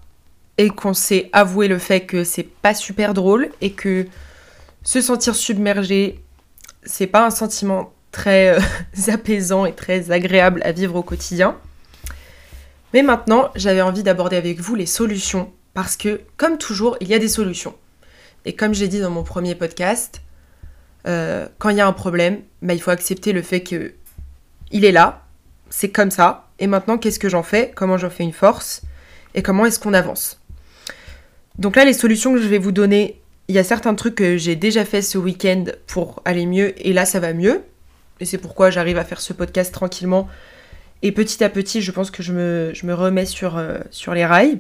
et 0.58 0.70
qu'on 0.70 0.94
s'est 0.94 1.30
avoué 1.34 1.68
le 1.68 1.80
fait 1.80 2.02
que 2.02 2.24
c'est 2.24 2.44
pas 2.44 2.74
super 2.74 3.14
drôle 3.14 3.50
et 3.62 3.72
que 3.72 4.06
se 4.84 5.02
sentir 5.02 5.36
submergé, 5.36 6.22
c'est 6.84 7.08
pas 7.08 7.26
un 7.26 7.30
sentiment 7.30 7.92
très 8.12 8.58
euh, 8.58 8.62
apaisant 9.14 9.66
et 9.66 9.74
très 9.74 10.12
agréable 10.12 10.62
à 10.64 10.72
vivre 10.72 10.96
au 10.96 11.04
quotidien. 11.04 11.58
Mais 12.94 13.04
maintenant, 13.04 13.52
j'avais 13.56 13.82
envie 13.82 14.04
d'aborder 14.04 14.36
avec 14.36 14.60
vous 14.60 14.76
les 14.76 14.88
solutions, 14.88 15.52
parce 15.74 15.96
que, 15.96 16.22
comme 16.38 16.58
toujours, 16.58 16.98
il 17.02 17.08
y 17.08 17.14
a 17.14 17.20
des 17.20 17.28
solutions. 17.28 17.76
Et 18.46 18.54
comme 18.54 18.74
j'ai 18.74 18.88
dit 18.88 19.00
dans 19.00 19.12
mon 19.12 19.24
premier 19.24 19.54
podcast, 19.54 20.22
euh, 21.08 21.48
quand 21.60 21.70
il 21.70 21.78
y 21.78 21.82
a 21.82 21.88
un 21.88 21.94
problème, 21.94 22.42
bah, 22.62 22.74
il 22.74 22.82
faut 22.82 22.92
accepter 22.92 23.32
le 23.32 23.42
fait 23.42 23.62
que 23.62 23.94
il 24.72 24.86
est 24.86 24.92
là, 24.92 25.26
c'est 25.70 25.90
comme 25.90 26.12
ça, 26.12 26.48
et 26.60 26.68
maintenant 26.68 26.98
qu'est-ce 26.98 27.20
que 27.20 27.30
j'en 27.30 27.44
fais, 27.44 27.72
comment 27.76 27.98
j'en 27.98 28.10
fais 28.10 28.24
une 28.24 28.34
force, 28.34 28.82
et 29.36 29.42
comment 29.42 29.66
est-ce 29.66 29.80
qu'on 29.80 29.94
avance? 29.94 30.40
Donc 31.58 31.76
là, 31.76 31.86
les 31.86 31.94
solutions 31.94 32.34
que 32.34 32.42
je 32.42 32.48
vais 32.48 32.58
vous 32.58 32.72
donner, 32.72 33.22
il 33.48 33.56
y 33.56 33.60
a 33.60 33.64
certains 33.64 33.96
trucs 33.96 34.16
que 34.16 34.38
j'ai 34.38 34.56
déjà 34.56 34.86
fait 34.86 35.02
ce 35.02 35.18
week-end 35.18 35.66
pour 35.88 36.22
aller 36.26 36.46
mieux, 36.46 36.74
et 36.86 36.94
là 36.94 37.06
ça 37.06 37.20
va 37.20 37.34
mieux, 37.34 37.62
et 38.20 38.26
c'est 38.26 38.38
pourquoi 38.38 38.70
j'arrive 38.70 38.98
à 38.98 39.06
faire 39.06 39.22
ce 39.22 39.34
podcast 39.34 39.74
tranquillement, 39.74 40.28
et 41.02 41.12
petit 41.12 41.44
à 41.44 41.50
petit, 41.50 41.82
je 41.82 41.92
pense 41.92 42.12
que 42.12 42.22
je 42.22 42.34
me, 42.34 42.94
remets 42.94 43.26
sur, 43.26 43.58
euh, 43.58 43.80
sur 43.92 44.14
les 44.14 44.26
rails. 44.26 44.60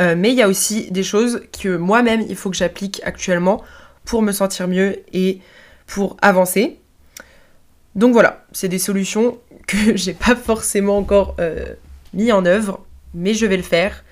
Euh, 0.00 0.14
mais 0.16 0.30
il 0.30 0.36
y 0.36 0.42
a 0.42 0.48
aussi 0.48 0.90
des 0.92 1.02
choses 1.02 1.42
que 1.60 1.76
moi-même, 1.76 2.20
il 2.28 2.36
faut 2.36 2.50
que 2.50 2.56
j'applique 2.56 3.00
actuellement 3.04 3.64
pour 4.04 4.22
me 4.22 4.30
sentir 4.30 4.68
mieux 4.68 5.00
et 5.12 5.40
pour 5.86 6.16
avancer. 6.22 6.78
Donc 7.94 8.12
voilà, 8.12 8.44
c'est 8.52 8.68
des 8.68 8.78
solutions 8.78 9.38
que 9.66 9.76
j'ai 9.96 10.14
pas 10.14 10.36
forcément 10.36 10.98
encore 10.98 11.36
euh, 11.40 11.74
mis 12.14 12.32
en 12.32 12.44
œuvre, 12.44 12.84
mais 13.14 13.34
je 13.34 13.46
vais 13.46 13.56
le 13.56 13.62
faire. 13.62 14.04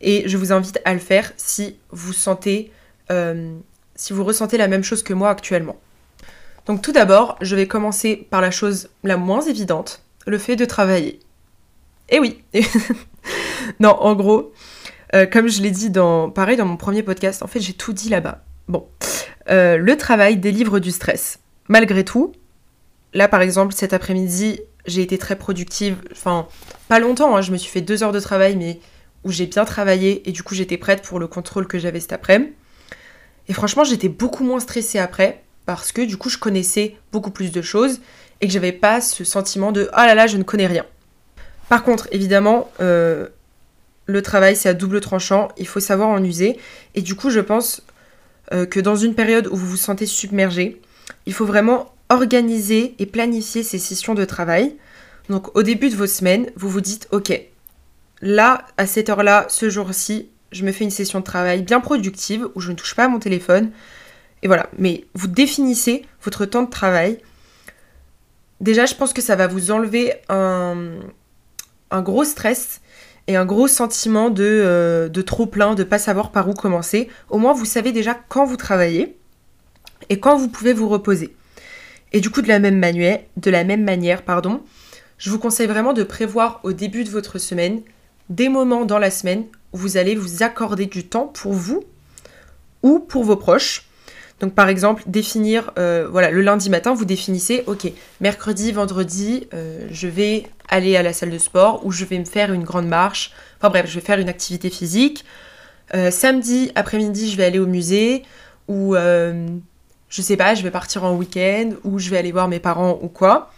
Et 0.00 0.26
je 0.26 0.38
vous 0.38 0.52
invite 0.52 0.80
à 0.86 0.94
le 0.94 1.00
faire 1.00 1.32
si 1.36 1.76
vous 1.90 2.14
sentez, 2.14 2.72
euh, 3.10 3.54
si 3.96 4.14
vous 4.14 4.24
ressentez 4.24 4.56
la 4.56 4.66
même 4.66 4.82
chose 4.82 5.02
que 5.02 5.12
moi 5.12 5.28
actuellement. 5.28 5.76
Donc 6.66 6.80
tout 6.80 6.92
d'abord, 6.92 7.36
je 7.42 7.54
vais 7.54 7.66
commencer 7.66 8.26
par 8.30 8.40
la 8.40 8.50
chose 8.50 8.88
la 9.04 9.16
moins 9.16 9.42
évidente, 9.42 10.02
le 10.26 10.38
fait 10.38 10.56
de 10.56 10.64
travailler. 10.64 11.20
Et 12.08 12.18
oui, 12.18 12.42
non, 13.80 13.90
en 13.90 14.14
gros, 14.14 14.52
euh, 15.14 15.26
comme 15.26 15.48
je 15.48 15.60
l'ai 15.60 15.70
dit 15.70 15.90
dans, 15.90 16.30
pareil 16.30 16.56
dans 16.56 16.64
mon 16.64 16.76
premier 16.76 17.02
podcast, 17.02 17.42
en 17.42 17.46
fait 17.46 17.60
j'ai 17.60 17.74
tout 17.74 17.92
dit 17.92 18.08
là-bas. 18.08 18.42
Bon, 18.68 18.86
le 19.48 19.94
travail 19.96 20.36
délivre 20.36 20.78
du 20.78 20.92
stress. 20.92 21.40
Malgré 21.68 22.04
tout, 22.04 22.32
là 23.14 23.28
par 23.28 23.42
exemple 23.42 23.74
cet 23.74 23.92
après-midi, 23.92 24.60
j'ai 24.86 25.02
été 25.02 25.18
très 25.18 25.36
productive. 25.36 25.96
Enfin, 26.12 26.48
pas 26.88 26.98
longtemps, 26.98 27.36
hein, 27.36 27.42
je 27.42 27.52
me 27.52 27.56
suis 27.56 27.70
fait 27.70 27.80
deux 27.80 28.02
heures 28.02 28.12
de 28.12 28.20
travail, 28.20 28.56
mais 28.56 28.80
où 29.24 29.30
j'ai 29.30 29.46
bien 29.46 29.64
travaillé 29.64 30.28
et 30.28 30.32
du 30.32 30.42
coup 30.42 30.54
j'étais 30.54 30.78
prête 30.78 31.02
pour 31.02 31.18
le 31.18 31.26
contrôle 31.26 31.66
que 31.66 31.78
j'avais 31.78 32.00
cet 32.00 32.12
après-midi. 32.12 32.52
Et 33.48 33.52
franchement, 33.52 33.84
j'étais 33.84 34.08
beaucoup 34.08 34.44
moins 34.44 34.60
stressée 34.60 34.98
après 34.98 35.42
parce 35.66 35.92
que 35.92 36.02
du 36.02 36.16
coup 36.16 36.28
je 36.28 36.38
connaissais 36.38 36.96
beaucoup 37.12 37.30
plus 37.30 37.52
de 37.52 37.62
choses 37.62 38.00
et 38.40 38.46
que 38.46 38.52
j'avais 38.52 38.72
pas 38.72 39.00
ce 39.00 39.24
sentiment 39.24 39.72
de 39.72 39.88
ah 39.92 40.06
là 40.06 40.14
là, 40.14 40.26
je 40.26 40.36
ne 40.36 40.42
connais 40.42 40.66
rien. 40.66 40.86
Par 41.68 41.84
contre, 41.84 42.08
évidemment, 42.10 42.70
euh, 42.80 43.28
le 44.06 44.22
travail, 44.22 44.56
c'est 44.56 44.68
à 44.68 44.74
double 44.74 45.00
tranchant, 45.00 45.48
il 45.56 45.66
faut 45.66 45.80
savoir 45.80 46.08
en 46.08 46.22
user. 46.22 46.58
Et 46.94 47.02
du 47.02 47.14
coup, 47.14 47.30
je 47.30 47.40
pense 47.40 47.82
euh, 48.52 48.66
que 48.66 48.80
dans 48.80 48.96
une 48.96 49.14
période 49.14 49.46
où 49.46 49.56
vous 49.56 49.66
vous 49.66 49.76
sentez 49.76 50.06
submergé, 50.06 50.80
il 51.26 51.32
faut 51.32 51.46
vraiment 51.46 51.92
organiser 52.10 52.94
et 52.98 53.06
planifier 53.06 53.62
ces 53.62 53.78
sessions 53.78 54.14
de 54.14 54.24
travail. 54.24 54.76
Donc 55.28 55.56
au 55.56 55.62
début 55.62 55.88
de 55.88 55.96
vos 55.96 56.06
semaines, 56.06 56.50
vous 56.56 56.68
vous 56.68 56.80
dites, 56.80 57.08
ok, 57.12 57.32
là, 58.20 58.66
à 58.76 58.86
cette 58.86 59.08
heure-là, 59.08 59.46
ce 59.48 59.70
jour-ci, 59.70 60.28
je 60.52 60.64
me 60.64 60.72
fais 60.72 60.84
une 60.84 60.90
session 60.90 61.20
de 61.20 61.24
travail 61.24 61.62
bien 61.62 61.80
productive 61.80 62.48
où 62.54 62.60
je 62.60 62.72
ne 62.72 62.76
touche 62.76 62.94
pas 62.94 63.04
à 63.04 63.08
mon 63.08 63.20
téléphone. 63.20 63.70
Et 64.42 64.48
voilà, 64.48 64.68
mais 64.76 65.04
vous 65.14 65.28
définissez 65.28 66.04
votre 66.22 66.44
temps 66.44 66.62
de 66.62 66.70
travail. 66.70 67.18
Déjà, 68.60 68.86
je 68.86 68.94
pense 68.94 69.12
que 69.12 69.22
ça 69.22 69.36
va 69.36 69.46
vous 69.46 69.70
enlever 69.70 70.12
un, 70.28 70.98
gros 71.92 72.24
stress 72.24 72.80
et 73.26 73.36
un 73.36 73.46
gros 73.46 73.68
sentiment 73.68 74.30
de, 74.30 74.44
euh, 74.44 75.08
de 75.08 75.22
trop 75.22 75.46
plein, 75.46 75.74
de 75.74 75.84
pas 75.84 75.98
savoir 75.98 76.32
par 76.32 76.48
où 76.48 76.54
commencer. 76.54 77.08
Au 77.28 77.38
moins, 77.38 77.52
vous 77.52 77.64
savez 77.64 77.92
déjà 77.92 78.18
quand 78.28 78.44
vous 78.44 78.56
travaillez 78.56 79.16
et 80.08 80.18
quand 80.18 80.36
vous 80.36 80.48
pouvez 80.48 80.72
vous 80.72 80.88
reposer. 80.88 81.34
Et 82.12 82.20
du 82.20 82.30
coup, 82.30 82.42
de 82.42 82.48
la 82.48 82.58
même 82.58 82.78
manière, 83.84 84.22
pardon, 84.22 84.62
je 85.18 85.30
vous 85.30 85.38
conseille 85.38 85.66
vraiment 85.66 85.92
de 85.92 86.02
prévoir 86.02 86.60
au 86.62 86.72
début 86.72 87.04
de 87.04 87.10
votre 87.10 87.38
semaine 87.38 87.82
des 88.28 88.48
moments 88.48 88.84
dans 88.84 88.98
la 88.98 89.10
semaine 89.10 89.44
où 89.72 89.78
vous 89.78 89.96
allez 89.96 90.14
vous 90.14 90.42
accorder 90.42 90.86
du 90.86 91.06
temps 91.06 91.26
pour 91.26 91.52
vous 91.52 91.84
ou 92.82 92.98
pour 92.98 93.24
vos 93.24 93.36
proches 93.36 93.90
donc 94.40 94.54
par 94.54 94.68
exemple, 94.68 95.02
définir, 95.06 95.70
euh, 95.78 96.08
voilà, 96.10 96.30
le 96.30 96.40
lundi 96.40 96.70
matin, 96.70 96.94
vous 96.94 97.04
définissez, 97.04 97.62
ok, 97.66 97.92
mercredi, 98.22 98.72
vendredi, 98.72 99.46
euh, 99.52 99.86
je 99.90 100.08
vais 100.08 100.44
aller 100.68 100.96
à 100.96 101.02
la 101.02 101.12
salle 101.12 101.30
de 101.30 101.38
sport 101.38 101.84
ou 101.84 101.92
je 101.92 102.06
vais 102.06 102.18
me 102.18 102.24
faire 102.24 102.52
une 102.52 102.64
grande 102.64 102.88
marche. 102.88 103.32
Enfin 103.58 103.68
bref, 103.68 103.86
je 103.86 103.94
vais 103.96 104.00
faire 104.00 104.18
une 104.18 104.30
activité 104.30 104.70
physique. 104.70 105.26
Euh, 105.94 106.10
samedi 106.10 106.72
après-midi, 106.74 107.30
je 107.30 107.36
vais 107.36 107.44
aller 107.44 107.58
au 107.58 107.66
musée 107.66 108.22
ou 108.66 108.94
je 110.10 110.20
sais 110.20 110.36
pas, 110.36 110.54
je 110.54 110.62
vais 110.62 110.70
partir 110.70 111.04
en 111.04 111.14
week-end 111.14 111.70
ou 111.84 111.98
je 111.98 112.10
vais 112.10 112.18
aller 112.18 112.32
voir 112.32 112.48
mes 112.48 112.60
parents 112.60 112.98
ou 113.00 113.08
quoi. 113.08 113.50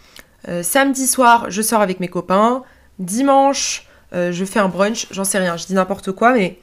samedi 0.61 1.07
soir, 1.07 1.49
je 1.49 1.61
sors 1.61 1.81
avec 1.81 1.99
mes 1.99 2.07
copains. 2.07 2.63
Dimanche, 2.99 3.87
je 4.13 4.45
fais 4.45 4.59
un 4.59 4.69
brunch, 4.69 5.07
j'en 5.11 5.25
sais 5.25 5.39
rien, 5.39 5.57
je 5.57 5.65
dis 5.65 5.73
n'importe 5.73 6.11
quoi, 6.11 6.33
mais 6.33 6.59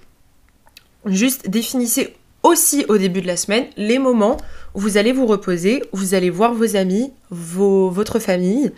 juste 1.04 1.50
définissez 1.50 2.14
aussi 2.42 2.86
au 2.88 2.96
début 2.96 3.20
de 3.20 3.26
la 3.26 3.36
semaine 3.36 3.66
les 3.76 3.98
moments 3.98 4.36
où 4.74 4.80
vous 4.80 4.96
allez 4.96 5.12
vous 5.12 5.26
reposer, 5.26 5.82
où 5.92 5.96
vous 5.96 6.14
allez 6.14 6.30
voir 6.30 6.54
vos 6.54 6.76
amis, 6.76 7.12
vos, 7.30 7.90
votre 7.90 8.18
famille, 8.18 8.72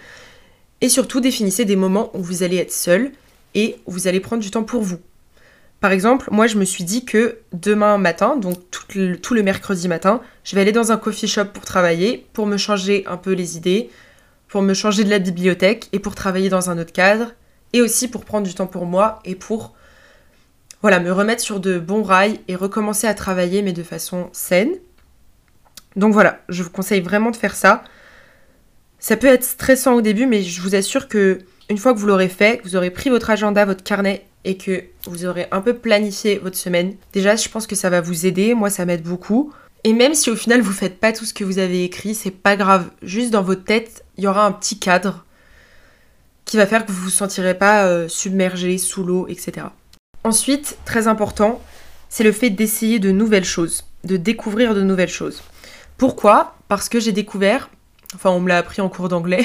et 0.80 0.88
surtout 0.88 1.20
définissez 1.20 1.64
des 1.64 1.76
moments 1.76 2.10
où 2.14 2.22
vous 2.22 2.42
allez 2.42 2.56
être 2.56 2.72
seul 2.72 3.12
et 3.54 3.76
où 3.86 3.92
vous 3.92 4.08
allez 4.08 4.20
prendre 4.20 4.42
du 4.42 4.50
temps 4.50 4.64
pour 4.64 4.82
vous. 4.82 4.98
Par 5.82 5.90
exemple, 5.90 6.28
moi 6.30 6.46
je 6.46 6.58
me 6.58 6.64
suis 6.64 6.84
dit 6.84 7.04
que 7.04 7.38
demain 7.52 7.98
matin, 7.98 8.36
donc 8.36 8.56
tout 8.70 8.84
le, 9.34 9.42
mercredi 9.42 9.88
matin, 9.88 10.20
je 10.44 10.54
vais 10.54 10.60
aller 10.60 10.70
dans 10.70 10.92
un 10.92 10.96
coffee 10.96 11.26
shop 11.26 11.46
pour 11.46 11.64
travailler, 11.64 12.24
pour 12.34 12.46
me 12.46 12.56
changer 12.56 13.04
un 13.08 13.16
peu 13.16 13.32
les 13.32 13.56
idées, 13.56 13.90
pour 14.46 14.62
me 14.62 14.74
changer 14.74 15.02
de 15.02 15.10
la 15.10 15.18
bibliothèque 15.18 15.88
et 15.92 15.98
pour 15.98 16.14
travailler 16.14 16.48
dans 16.50 16.70
un 16.70 16.78
autre 16.78 16.92
cadre, 16.92 17.32
et 17.72 17.82
aussi 17.82 18.06
pour 18.06 18.24
prendre 18.24 18.46
du 18.46 18.54
temps 18.54 18.68
pour 18.68 18.86
moi 18.86 19.18
et 19.24 19.34
pour 19.34 19.74
voilà, 20.82 21.00
me 21.00 21.10
remettre 21.10 21.42
sur 21.42 21.58
de 21.58 21.80
bons 21.80 22.04
rails 22.04 22.38
et 22.46 22.54
recommencer 22.54 23.08
à 23.08 23.14
travailler, 23.14 23.60
mais 23.62 23.72
de 23.72 23.82
façon 23.82 24.30
saine. 24.32 24.70
Donc 25.96 26.12
voilà, 26.12 26.42
je 26.48 26.62
vous 26.62 26.70
conseille 26.70 27.00
vraiment 27.00 27.32
de 27.32 27.36
faire 27.36 27.56
ça. 27.56 27.82
Ça 29.00 29.16
peut 29.16 29.26
être 29.26 29.42
stressant 29.42 29.94
au 29.94 30.00
début, 30.00 30.26
mais 30.26 30.42
je 30.42 30.62
vous 30.62 30.76
assure 30.76 31.08
que 31.08 31.40
une 31.68 31.78
fois 31.78 31.92
que 31.92 31.98
vous 31.98 32.06
l'aurez 32.06 32.28
fait, 32.28 32.60
vous 32.62 32.76
aurez 32.76 32.90
pris 32.90 33.10
votre 33.10 33.30
agenda, 33.30 33.64
votre 33.64 33.82
carnet 33.82 34.26
et 34.44 34.56
que 34.56 34.84
vous 35.06 35.24
aurez 35.24 35.46
un 35.52 35.60
peu 35.60 35.74
planifié 35.74 36.38
votre 36.38 36.56
semaine, 36.56 36.94
déjà 37.12 37.36
je 37.36 37.48
pense 37.48 37.66
que 37.66 37.76
ça 37.76 37.90
va 37.90 38.00
vous 38.00 38.26
aider. 38.26 38.54
Moi, 38.54 38.70
ça 38.70 38.84
m'aide 38.84 39.02
beaucoup. 39.02 39.52
Et 39.84 39.92
même 39.92 40.14
si 40.14 40.30
au 40.30 40.36
final 40.36 40.60
vous 40.60 40.72
faites 40.72 41.00
pas 41.00 41.12
tout 41.12 41.24
ce 41.24 41.34
que 41.34 41.44
vous 41.44 41.58
avez 41.58 41.84
écrit, 41.84 42.14
c'est 42.14 42.30
pas 42.30 42.56
grave. 42.56 42.90
Juste 43.02 43.30
dans 43.30 43.42
votre 43.42 43.64
tête, 43.64 44.04
il 44.16 44.24
y 44.24 44.26
aura 44.26 44.46
un 44.46 44.52
petit 44.52 44.78
cadre 44.78 45.24
qui 46.44 46.56
va 46.56 46.66
faire 46.66 46.86
que 46.86 46.92
vous 46.92 47.02
vous 47.02 47.10
sentirez 47.10 47.54
pas 47.56 47.86
euh, 47.86 48.08
submergé 48.08 48.78
sous 48.78 49.04
l'eau, 49.04 49.26
etc. 49.28 49.66
Ensuite, 50.24 50.76
très 50.84 51.08
important, 51.08 51.60
c'est 52.08 52.24
le 52.24 52.32
fait 52.32 52.50
d'essayer 52.50 52.98
de 52.98 53.10
nouvelles 53.10 53.44
choses, 53.44 53.84
de 54.04 54.16
découvrir 54.16 54.74
de 54.74 54.82
nouvelles 54.82 55.08
choses. 55.08 55.42
Pourquoi? 55.96 56.56
Parce 56.68 56.88
que 56.88 57.00
j'ai 57.00 57.12
découvert, 57.12 57.70
enfin 58.14 58.30
on 58.30 58.40
me 58.40 58.48
l'a 58.48 58.58
appris 58.58 58.82
en 58.82 58.88
cours 58.88 59.08
d'anglais, 59.08 59.44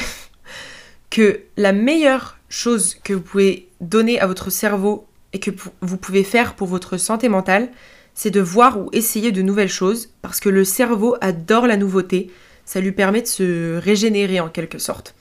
que 1.09 1.41
la 1.55 1.71
meilleure 1.71 2.37
chose 2.49 2.95
que 3.03 3.13
vous 3.13 3.21
pouvez 3.21 3.66
donner 3.81 4.19
à 4.19 4.27
votre 4.27 4.49
cerveau 4.49 5.07
et 5.33 5.39
que 5.39 5.51
vous 5.81 5.97
pouvez 5.97 6.23
faire 6.23 6.55
pour 6.55 6.67
votre 6.67 6.97
santé 6.97 7.29
mentale, 7.29 7.69
c'est 8.13 8.31
de 8.31 8.41
voir 8.41 8.79
ou 8.79 8.89
essayer 8.93 9.31
de 9.31 9.41
nouvelles 9.41 9.69
choses, 9.69 10.09
parce 10.21 10.39
que 10.39 10.49
le 10.49 10.63
cerveau 10.63 11.15
adore 11.21 11.67
la 11.67 11.77
nouveauté, 11.77 12.31
ça 12.65 12.79
lui 12.79 12.91
permet 12.91 13.21
de 13.21 13.27
se 13.27 13.77
régénérer 13.77 14.39
en 14.39 14.49
quelque 14.49 14.79
sorte. 14.79 15.13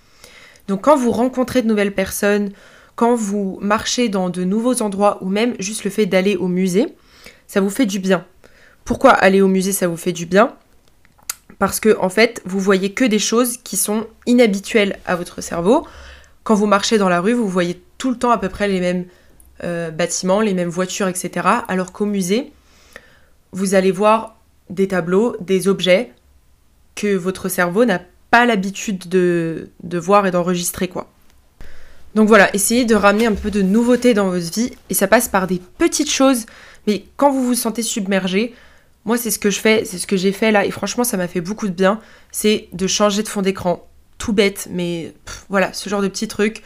Donc 0.69 0.83
quand 0.83 0.97
vous 0.97 1.13
rencontrez 1.13 1.63
de 1.63 1.69
nouvelles 1.69 1.95
personnes, 1.95 2.51
quand 2.95 3.15
vous 3.15 3.59
marchez 3.61 4.09
dans 4.09 4.31
de 4.31 4.45
nouveaux 4.45 4.81
endroits 4.83 5.23
ou 5.23 5.29
même 5.29 5.55
juste 5.59 5.85
le 5.85 5.91
fait 5.91 6.07
d'aller 6.07 6.37
au 6.37 6.49
musée, 6.49 6.95
ça 7.47 7.61
vous 7.61 7.71
fait 7.71 7.87
du 7.87 7.99
bien. 7.99 8.25
Pourquoi 8.85 9.11
aller 9.11 9.43
au 9.43 9.49
musée 9.49 9.73
ça 9.73 9.89
vous 9.89 9.97
fait 9.97 10.13
du 10.13 10.27
bien? 10.27 10.57
Parce 11.59 11.81
que 11.81 11.97
en 12.01 12.09
fait, 12.09 12.43
vous 12.45 12.61
voyez 12.61 12.93
que 12.93 13.05
des 13.05 13.19
choses 13.19 13.59
qui 13.59 13.77
sont 13.77 14.07
inhabituelles 14.27 14.99
à 15.07 15.17
votre 15.17 15.41
cerveau. 15.41 15.87
Quand 16.45 16.55
vous 16.55 16.67
marchez 16.67 16.99
dans 16.99 17.09
la 17.09 17.21
rue, 17.21 17.33
vous 17.33 17.49
voyez 17.49 17.81
tout 17.99 18.11
le 18.11 18.19
temps 18.19 18.31
à 18.31 18.39
peu 18.39 18.49
près 18.49 18.69
les 18.69 18.81
mêmes 18.81 19.07
euh, 19.65 19.91
bâtiments, 19.91 20.41
les 20.41 20.55
mêmes 20.55 20.69
voitures, 20.69 21.09
etc. 21.09 21.47
Alors 21.69 21.93
qu'au 21.93 22.07
musée, 22.07 22.53
vous 23.53 23.75
allez 23.75 23.93
voir 23.93 24.37
des 24.71 24.89
tableaux, 24.89 25.37
des 25.41 25.69
objets 25.69 26.13
que 26.95 27.15
votre 27.15 27.49
cerveau 27.49 27.85
n'a 27.85 28.01
pas 28.31 28.47
l'habitude 28.47 29.09
de, 29.09 29.71
de 29.83 29.99
voir 29.99 30.27
et 30.27 30.31
d'enregistrer, 30.31 30.89
quoi. 30.89 31.09
Donc 32.17 32.29
voilà, 32.29 32.53
essayez 32.55 32.87
de 32.87 32.95
ramener 32.95 33.27
un 33.27 33.35
peu 33.35 33.51
de 33.51 33.61
nouveauté 33.61 34.15
dans 34.15 34.31
votre 34.31 34.51
vie 34.51 34.73
et 34.89 34.95
ça 34.95 35.07
passe 35.07 35.29
par 35.29 35.47
des 35.47 35.61
petites 35.79 36.11
choses, 36.11 36.47
mais 36.87 37.05
quand 37.19 37.31
vous 37.31 37.45
vous 37.45 37.55
sentez 37.55 37.83
submergé, 37.83 38.55
moi 39.05 39.19
c'est 39.19 39.31
ce 39.31 39.39
que 39.39 39.51
je 39.51 39.61
fais, 39.61 39.85
c'est 39.85 39.99
ce 39.99 40.07
que 40.07 40.17
j'ai 40.17 40.33
fait 40.33 40.51
là 40.51 40.65
et 40.65 40.71
franchement 40.71 41.05
ça 41.05 41.19
m'a 41.19 41.29
fait 41.29 41.43
beaucoup 41.43 41.69
de 41.69 41.75
bien, 41.75 42.01
c'est 42.33 42.69
de 42.73 42.87
changer 42.87 43.23
de 43.23 43.29
fond 43.29 43.43
d'écran. 43.43 43.87
Tout 44.17 44.33
bête, 44.33 44.69
mais 44.71 45.13
voilà, 45.51 45.75
ce 45.75 45.91
genre 45.91 46.01
de 46.01 46.09
petits 46.09 46.27
trucs. 46.27 46.63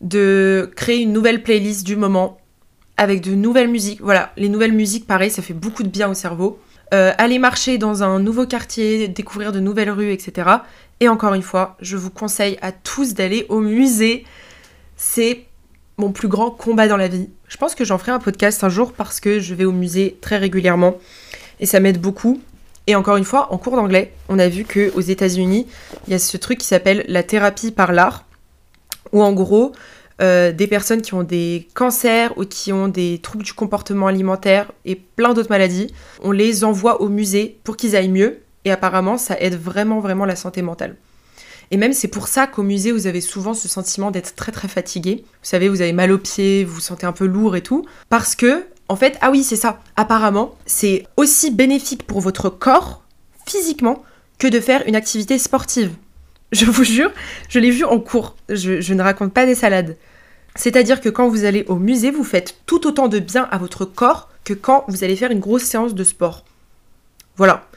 De 0.00 0.70
créer 0.76 0.98
une 0.98 1.12
nouvelle 1.12 1.42
playlist 1.42 1.86
du 1.86 1.96
moment 1.96 2.38
avec 2.96 3.20
de 3.20 3.34
nouvelles 3.34 3.68
musiques. 3.68 4.00
Voilà, 4.00 4.32
les 4.36 4.48
nouvelles 4.48 4.72
musiques, 4.72 5.06
pareil, 5.06 5.30
ça 5.30 5.42
fait 5.42 5.54
beaucoup 5.54 5.82
de 5.82 5.88
bien 5.88 6.08
au 6.08 6.14
cerveau. 6.14 6.58
Euh, 6.94 7.12
aller 7.18 7.38
marcher 7.38 7.78
dans 7.78 8.02
un 8.02 8.18
nouveau 8.18 8.46
quartier, 8.46 9.08
découvrir 9.08 9.52
de 9.52 9.60
nouvelles 9.60 9.90
rues, 9.90 10.10
etc. 10.10 10.48
Et 11.00 11.08
encore 11.08 11.34
une 11.34 11.42
fois, 11.42 11.76
je 11.80 11.96
vous 11.96 12.10
conseille 12.10 12.58
à 12.62 12.72
tous 12.72 13.14
d'aller 13.14 13.46
au 13.48 13.60
musée. 13.60 14.24
C'est 14.96 15.44
mon 15.98 16.12
plus 16.12 16.28
grand 16.28 16.50
combat 16.50 16.88
dans 16.88 16.96
la 16.96 17.08
vie. 17.08 17.28
Je 17.48 17.56
pense 17.56 17.74
que 17.74 17.84
j'en 17.84 17.98
ferai 17.98 18.12
un 18.12 18.18
podcast 18.18 18.64
un 18.64 18.68
jour 18.68 18.92
parce 18.92 19.20
que 19.20 19.40
je 19.40 19.54
vais 19.54 19.64
au 19.64 19.72
musée 19.72 20.16
très 20.20 20.38
régulièrement 20.38 20.96
et 21.60 21.66
ça 21.66 21.80
m'aide 21.80 22.00
beaucoup. 22.00 22.40
Et 22.86 22.94
encore 22.94 23.16
une 23.16 23.24
fois, 23.24 23.52
en 23.52 23.58
cours 23.58 23.76
d'anglais, 23.76 24.14
on 24.28 24.38
a 24.38 24.48
vu 24.48 24.64
que 24.64 24.90
aux 24.94 25.00
États-Unis, 25.00 25.66
il 26.06 26.12
y 26.12 26.14
a 26.14 26.18
ce 26.18 26.36
truc 26.38 26.58
qui 26.58 26.66
s'appelle 26.66 27.04
la 27.06 27.22
thérapie 27.22 27.70
par 27.70 27.92
l'art, 27.92 28.24
où 29.12 29.22
en 29.22 29.32
gros, 29.32 29.72
euh, 30.20 30.52
des 30.52 30.66
personnes 30.66 31.00
qui 31.00 31.14
ont 31.14 31.22
des 31.22 31.68
cancers 31.74 32.36
ou 32.36 32.44
qui 32.44 32.72
ont 32.72 32.88
des 32.88 33.20
troubles 33.22 33.44
du 33.44 33.52
comportement 33.52 34.08
alimentaire 34.08 34.72
et 34.84 34.96
plein 34.96 35.32
d'autres 35.32 35.50
maladies, 35.50 35.92
on 36.22 36.32
les 36.32 36.64
envoie 36.64 37.00
au 37.00 37.08
musée 37.08 37.58
pour 37.62 37.76
qu'ils 37.76 37.94
aillent 37.94 38.08
mieux. 38.08 38.40
Et 38.64 38.72
apparemment, 38.72 39.16
ça 39.16 39.40
aide 39.40 39.54
vraiment, 39.54 40.00
vraiment 40.00 40.24
la 40.24 40.34
santé 40.34 40.60
mentale. 40.60 40.96
Et 41.70 41.76
même 41.76 41.92
c'est 41.92 42.08
pour 42.08 42.28
ça 42.28 42.46
qu'au 42.46 42.62
musée, 42.62 42.92
vous 42.92 43.06
avez 43.06 43.20
souvent 43.20 43.54
ce 43.54 43.68
sentiment 43.68 44.10
d'être 44.10 44.34
très 44.34 44.52
très 44.52 44.68
fatigué. 44.68 45.24
Vous 45.24 45.48
savez, 45.48 45.68
vous 45.68 45.82
avez 45.82 45.92
mal 45.92 46.10
aux 46.10 46.18
pieds, 46.18 46.64
vous 46.64 46.74
vous 46.74 46.80
sentez 46.80 47.06
un 47.06 47.12
peu 47.12 47.26
lourd 47.26 47.56
et 47.56 47.62
tout. 47.62 47.84
Parce 48.08 48.34
que, 48.34 48.66
en 48.88 48.96
fait, 48.96 49.18
ah 49.20 49.30
oui, 49.30 49.44
c'est 49.44 49.56
ça. 49.56 49.80
Apparemment, 49.96 50.54
c'est 50.66 51.06
aussi 51.16 51.50
bénéfique 51.50 52.06
pour 52.06 52.20
votre 52.20 52.48
corps, 52.48 53.02
physiquement, 53.46 54.02
que 54.38 54.48
de 54.48 54.60
faire 54.60 54.82
une 54.86 54.96
activité 54.96 55.38
sportive. 55.38 55.92
Je 56.52 56.64
vous 56.64 56.84
jure, 56.84 57.10
je 57.48 57.58
l'ai 57.58 57.70
vu 57.70 57.84
en 57.84 58.00
cours. 58.00 58.36
Je, 58.48 58.80
je 58.80 58.94
ne 58.94 59.02
raconte 59.02 59.32
pas 59.32 59.46
des 59.46 59.54
salades. 59.54 59.96
C'est-à-dire 60.54 61.00
que 61.00 61.08
quand 61.08 61.28
vous 61.28 61.44
allez 61.44 61.64
au 61.68 61.76
musée, 61.76 62.10
vous 62.10 62.24
faites 62.24 62.56
tout 62.66 62.86
autant 62.86 63.08
de 63.08 63.18
bien 63.18 63.48
à 63.50 63.58
votre 63.58 63.84
corps 63.84 64.30
que 64.44 64.54
quand 64.54 64.84
vous 64.88 65.04
allez 65.04 65.14
faire 65.14 65.30
une 65.30 65.40
grosse 65.40 65.64
séance 65.64 65.94
de 65.94 66.04
sport. 66.04 66.44
Voilà 67.36 67.68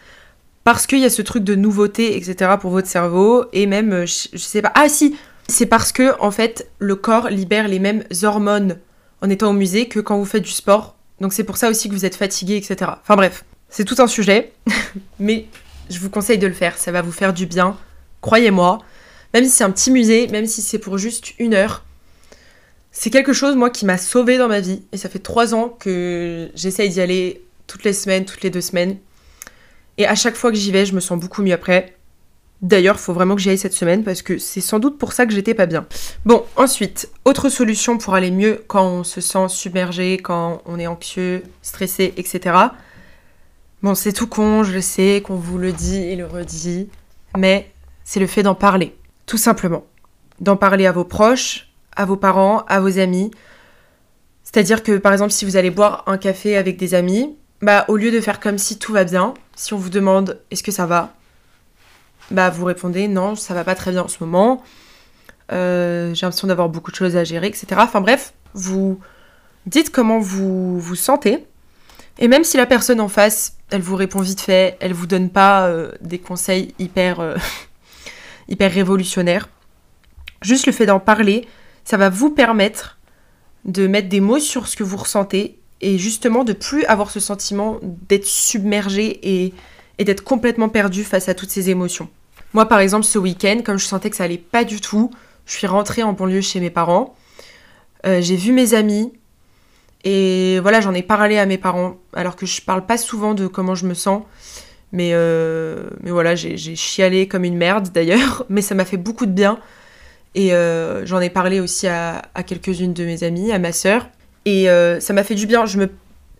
parce 0.63 0.86
qu'il 0.86 1.00
y 1.00 1.06
a 1.06 1.10
ce 1.10 1.22
truc 1.22 1.44
de 1.44 1.56
nouveauté, 1.56 2.16
etc. 2.18 2.51
pour 2.60 2.72
votre 2.72 2.88
cerveau, 2.88 3.46
et 3.54 3.66
même, 3.66 3.94
euh, 3.94 4.06
je, 4.06 4.38
sais 4.38 4.62
pas, 4.62 4.72
ah 4.75 4.90
si, 4.90 5.16
c'est 5.48 5.66
parce 5.66 5.92
que, 5.92 6.20
en 6.20 6.32
fait, 6.32 6.70
le 6.80 6.96
corps 6.96 7.30
libère 7.30 7.68
les 7.68 7.80
mêmes 7.80 8.04
hormones 8.24 8.78
en 9.22 9.30
étant 9.30 9.50
au 9.50 9.54
musée 9.54 9.88
que 9.88 10.00
quand 10.00 10.18
vous 10.18 10.25
faites 10.25 10.44
du 10.44 10.51
sport. 10.51 10.96
Donc 11.20 11.34
c'est 11.34 11.44
pour 11.44 11.58
ça 11.58 11.70
aussi 11.70 11.88
que 11.88 11.94
vous 11.94 12.06
êtes 12.06 12.16
fatigué, 12.16 12.58
etc. 12.58 12.92
Enfin 13.01 13.16
bref, 13.16 13.46
c'est 13.70 13.86
tout 13.86 13.96
un 14.00 14.08
sujet, 14.08 14.54
mais 15.20 15.46
je 15.90 16.00
vous 16.00 16.10
conseille 16.10 16.40
de 16.40 16.48
le 16.48 16.54
faire, 16.54 16.78
ça 16.78 16.92
va 16.92 17.01
vous 17.01 17.12
faire 17.12 17.34
du 17.34 17.46
bien, 17.46 17.78
croyez-moi. 18.22 18.80
Même 19.34 19.46
si 19.46 19.51
c'est 19.51 19.63
un 19.63 19.72
petit 19.72 19.92
musée, 19.92 20.28
même 20.28 20.46
si 20.46 20.62
c'est 20.62 20.80
pour 20.80 20.98
juste 20.98 21.34
une 21.40 21.54
heure, 21.54 21.84
c'est 22.92 23.10
quelque 23.10 23.34
chose, 23.34 23.56
moi, 23.56 23.70
qui 23.70 23.86
m'a 23.86 23.98
sauvé 23.98 24.38
dans 24.38 24.48
ma 24.48 24.60
vie. 24.60 24.84
Et 24.92 24.98
ça 24.98 25.10
fait 25.10 25.20
trois 25.20 25.56
ans 25.56 25.70
que 25.70 26.50
j'essaye 26.56 26.90
d'y 26.90 27.01
aller 27.01 27.42
toutes 27.68 27.84
les 27.84 27.94
semaines, 27.94 28.25
toutes 28.25 28.42
les 28.42 28.50
deux 28.50 28.62
semaines. 28.62 28.98
Et 29.98 30.06
à 30.06 30.16
chaque 30.16 30.36
fois 30.36 30.51
que 30.51 30.58
j'y 30.58 30.72
vais, 30.72 30.86
je 30.86 30.94
me 30.94 31.00
sens 31.00 31.20
beaucoup 31.20 31.42
mieux 31.42 31.54
après. 31.54 31.96
D'ailleurs, 32.62 32.98
il 32.98 33.01
faut 33.01 33.13
vraiment 33.13 33.36
que 33.36 33.42
j'y 33.42 33.50
aille 33.50 33.58
cette 33.58 33.74
semaine 33.74 34.04
parce 34.04 34.22
que 34.22 34.38
c'est 34.38 34.62
sans 34.62 34.78
doute 34.78 35.00
pour 35.00 35.13
ça 35.13 35.25
que 35.25 35.34
j'étais 35.34 35.56
pas 35.56 35.66
bien. 35.66 35.88
Bon, 36.25 36.44
ensuite, 36.58 37.10
autre 37.25 37.50
solution 37.50 37.98
pour 37.98 38.13
aller 38.13 38.30
mieux 38.30 38.63
quand 38.68 38.86
on 38.86 39.04
se 39.04 39.20
sent 39.20 39.48
submergé, 39.50 40.18
quand 40.18 40.62
on 40.66 40.78
est 40.78 40.86
anxieux, 40.86 41.44
stressé, 41.63 42.13
etc. 42.18 42.56
Bon, 43.82 43.96
c'est 43.96 44.13
tout 44.13 44.28
con, 44.28 44.63
je 44.63 44.80
sais, 44.80 45.24
qu'on 45.25 45.36
vous 45.36 45.58
le 45.58 45.72
dit 45.72 46.04
et 46.04 46.16
le 46.16 46.28
redit, 46.28 46.90
mais 47.36 47.71
c'est 48.12 48.20
le 48.20 48.27
fait 48.27 48.44
d'en 48.44 48.56
parler, 48.56 48.94
tout 49.25 49.38
simplement. 49.38 49.86
D'en 50.41 50.58
parler 50.58 50.86
à 50.86 50.91
vos 50.91 51.06
proches, 51.06 51.72
à 51.96 52.03
vos 52.03 52.18
parents, 52.18 52.65
à 52.68 52.82
vos 52.82 53.00
amis. 53.00 53.32
C'est-à-dire 54.44 54.84
que, 54.84 54.98
par 54.98 55.13
exemple, 55.13 55.32
si 55.32 55.46
vous 55.46 55.56
allez 55.56 55.72
boire 55.72 56.03
un 56.08 56.18
café 56.18 56.58
avec 56.58 56.75
des 56.75 56.94
amis, 56.94 57.38
bah, 57.62 57.86
au 57.88 57.96
lieu 57.96 58.12
de 58.12 58.20
faire 58.20 58.41
comme 58.41 58.58
si 58.58 58.77
tout 58.77 58.91
va 58.91 59.06
bien, 59.06 59.34
si 59.56 59.74
on 59.74 59.78
vous 59.78 59.88
demande 59.88 60.41
est-ce 60.52 60.62
que 60.62 60.74
ça 60.74 60.86
va, 60.86 61.13
bah, 62.32 62.50
vous 62.50 62.65
répondez 62.65 63.08
non, 63.08 63.36
ça 63.38 63.54
va 63.54 63.63
pas 63.63 63.76
très 63.76 63.91
bien 63.91 64.02
en 64.02 64.10
ce 64.10 64.17
moment, 64.19 64.62
euh, 65.54 66.13
j'ai 66.13 66.26
l'impression 66.26 66.50
d'avoir 66.50 66.67
beaucoup 66.67 66.91
de 66.91 66.97
choses 66.97 67.15
à 67.15 67.24
gérer, 67.24 67.47
etc. 67.47 67.67
Enfin 67.78 68.02
bref, 68.02 68.34
vous 68.54 69.00
dites 69.67 69.89
comment 69.89 70.19
vous 70.19 70.78
vous 70.82 70.95
sentez. 70.95 71.45
Et 72.19 72.28
même 72.28 72.43
si 72.43 72.58
la 72.58 72.65
personne 72.65 73.00
en 73.00 73.08
face, 73.08 73.56
elle 73.69 73.82
vous 73.82 73.95
répond 73.95 74.19
vite 74.19 74.41
fait, 74.41 74.76
elle 74.82 74.91
vous 74.91 75.08
donne 75.08 75.30
pas 75.30 75.67
euh, 75.67 75.93
des 76.02 76.19
conseils 76.19 76.76
hyper, 76.78 77.21
euh, 77.21 77.38
hyper 78.52 78.72
révolutionnaires, 78.72 79.50
juste 80.42 80.68
le 80.68 80.74
fait 80.74 80.86
d'en 80.86 81.00
parler, 81.00 81.48
ça 81.84 81.98
va 81.98 82.10
vous 82.10 82.30
permettre 82.30 83.00
de 83.66 83.88
mettre 83.88 84.10
des 84.10 84.20
mots 84.20 84.40
sur 84.40 84.68
ce 84.68 84.76
que 84.76 84.84
vous 84.84 84.98
ressentez 84.98 85.60
et 85.82 85.98
justement 85.98 86.44
de 86.44 86.54
plus 86.54 86.84
avoir 86.86 87.10
ce 87.10 87.20
sentiment 87.20 87.80
d'être 87.82 88.26
submergé 88.26 89.20
et, 89.24 89.54
d'être 90.04 90.24
complètement 90.24 90.68
perdu 90.68 91.04
face 91.04 91.30
à 91.30 91.36
toutes 91.36 91.52
ces 91.52 91.70
émotions. 91.70 92.10
Moi 92.54 92.66
par 92.68 92.80
exemple 92.80 93.06
ce 93.06 93.20
week-end, 93.20 93.62
comme 93.64 93.78
je 93.78 93.86
sentais 93.86 94.10
que 94.10 94.16
ça 94.16 94.24
allait 94.24 94.40
pas 94.40 94.64
du 94.64 94.82
tout, 94.82 95.12
je 95.46 95.54
suis 95.54 95.68
rentrée 95.68 96.02
en 96.02 96.14
banlieue 96.14 96.42
chez 96.42 96.60
mes 96.60 96.72
parents, 96.72 97.16
euh, 98.08 98.20
j'ai 98.20 98.36
vu 98.36 98.52
mes 98.52 98.74
amis 98.74 99.14
et 100.04 100.60
voilà 100.60 100.82
j'en 100.82 100.96
ai 100.96 101.04
parlé 101.04 101.38
à 101.38 101.46
mes 101.46 101.60
parents 101.60 101.98
alors 102.14 102.36
que 102.36 102.48
je 102.48 102.62
parle 102.62 102.84
pas 102.88 102.98
souvent 102.98 103.36
de 103.36 103.46
comment 103.46 103.76
je 103.76 103.86
me 103.86 103.94
sens. 103.94 104.24
Mais, 104.93 105.12
euh, 105.13 105.84
mais 106.01 106.12
voilà, 106.12 106.36
j'ai 106.36 106.58
chialé 106.75 107.27
comme 107.27 107.43
une 107.43 107.58
merde 107.58 107.89
d'ailleurs, 107.93 108.45
mais 108.49 108.62
ça 108.62 108.75
m'a 108.75 108.86
fait 108.86 108.97
beaucoup 108.97 109.25
de 109.25 109.32
bien. 109.32 109.60
Et 110.36 110.54
euh, 110.54 111.06
j'en 111.06 111.19
ai 111.19 111.30
parlé 111.30 111.60
aussi 111.60 111.88
à, 111.88 112.21
quelques-unes 112.45 112.93
de 112.93 113.06
mes 113.06 113.23
amies, 113.23 113.51
à 113.51 113.60
ma 113.60 113.71
sœur. 113.71 114.10
Et 114.45 114.69
euh, 114.69 114.99
ça 114.99 115.13
m'a 115.13 115.23
fait 115.23 115.36
du 115.36 115.45
bien. 115.45 115.65
Je. 115.65 115.80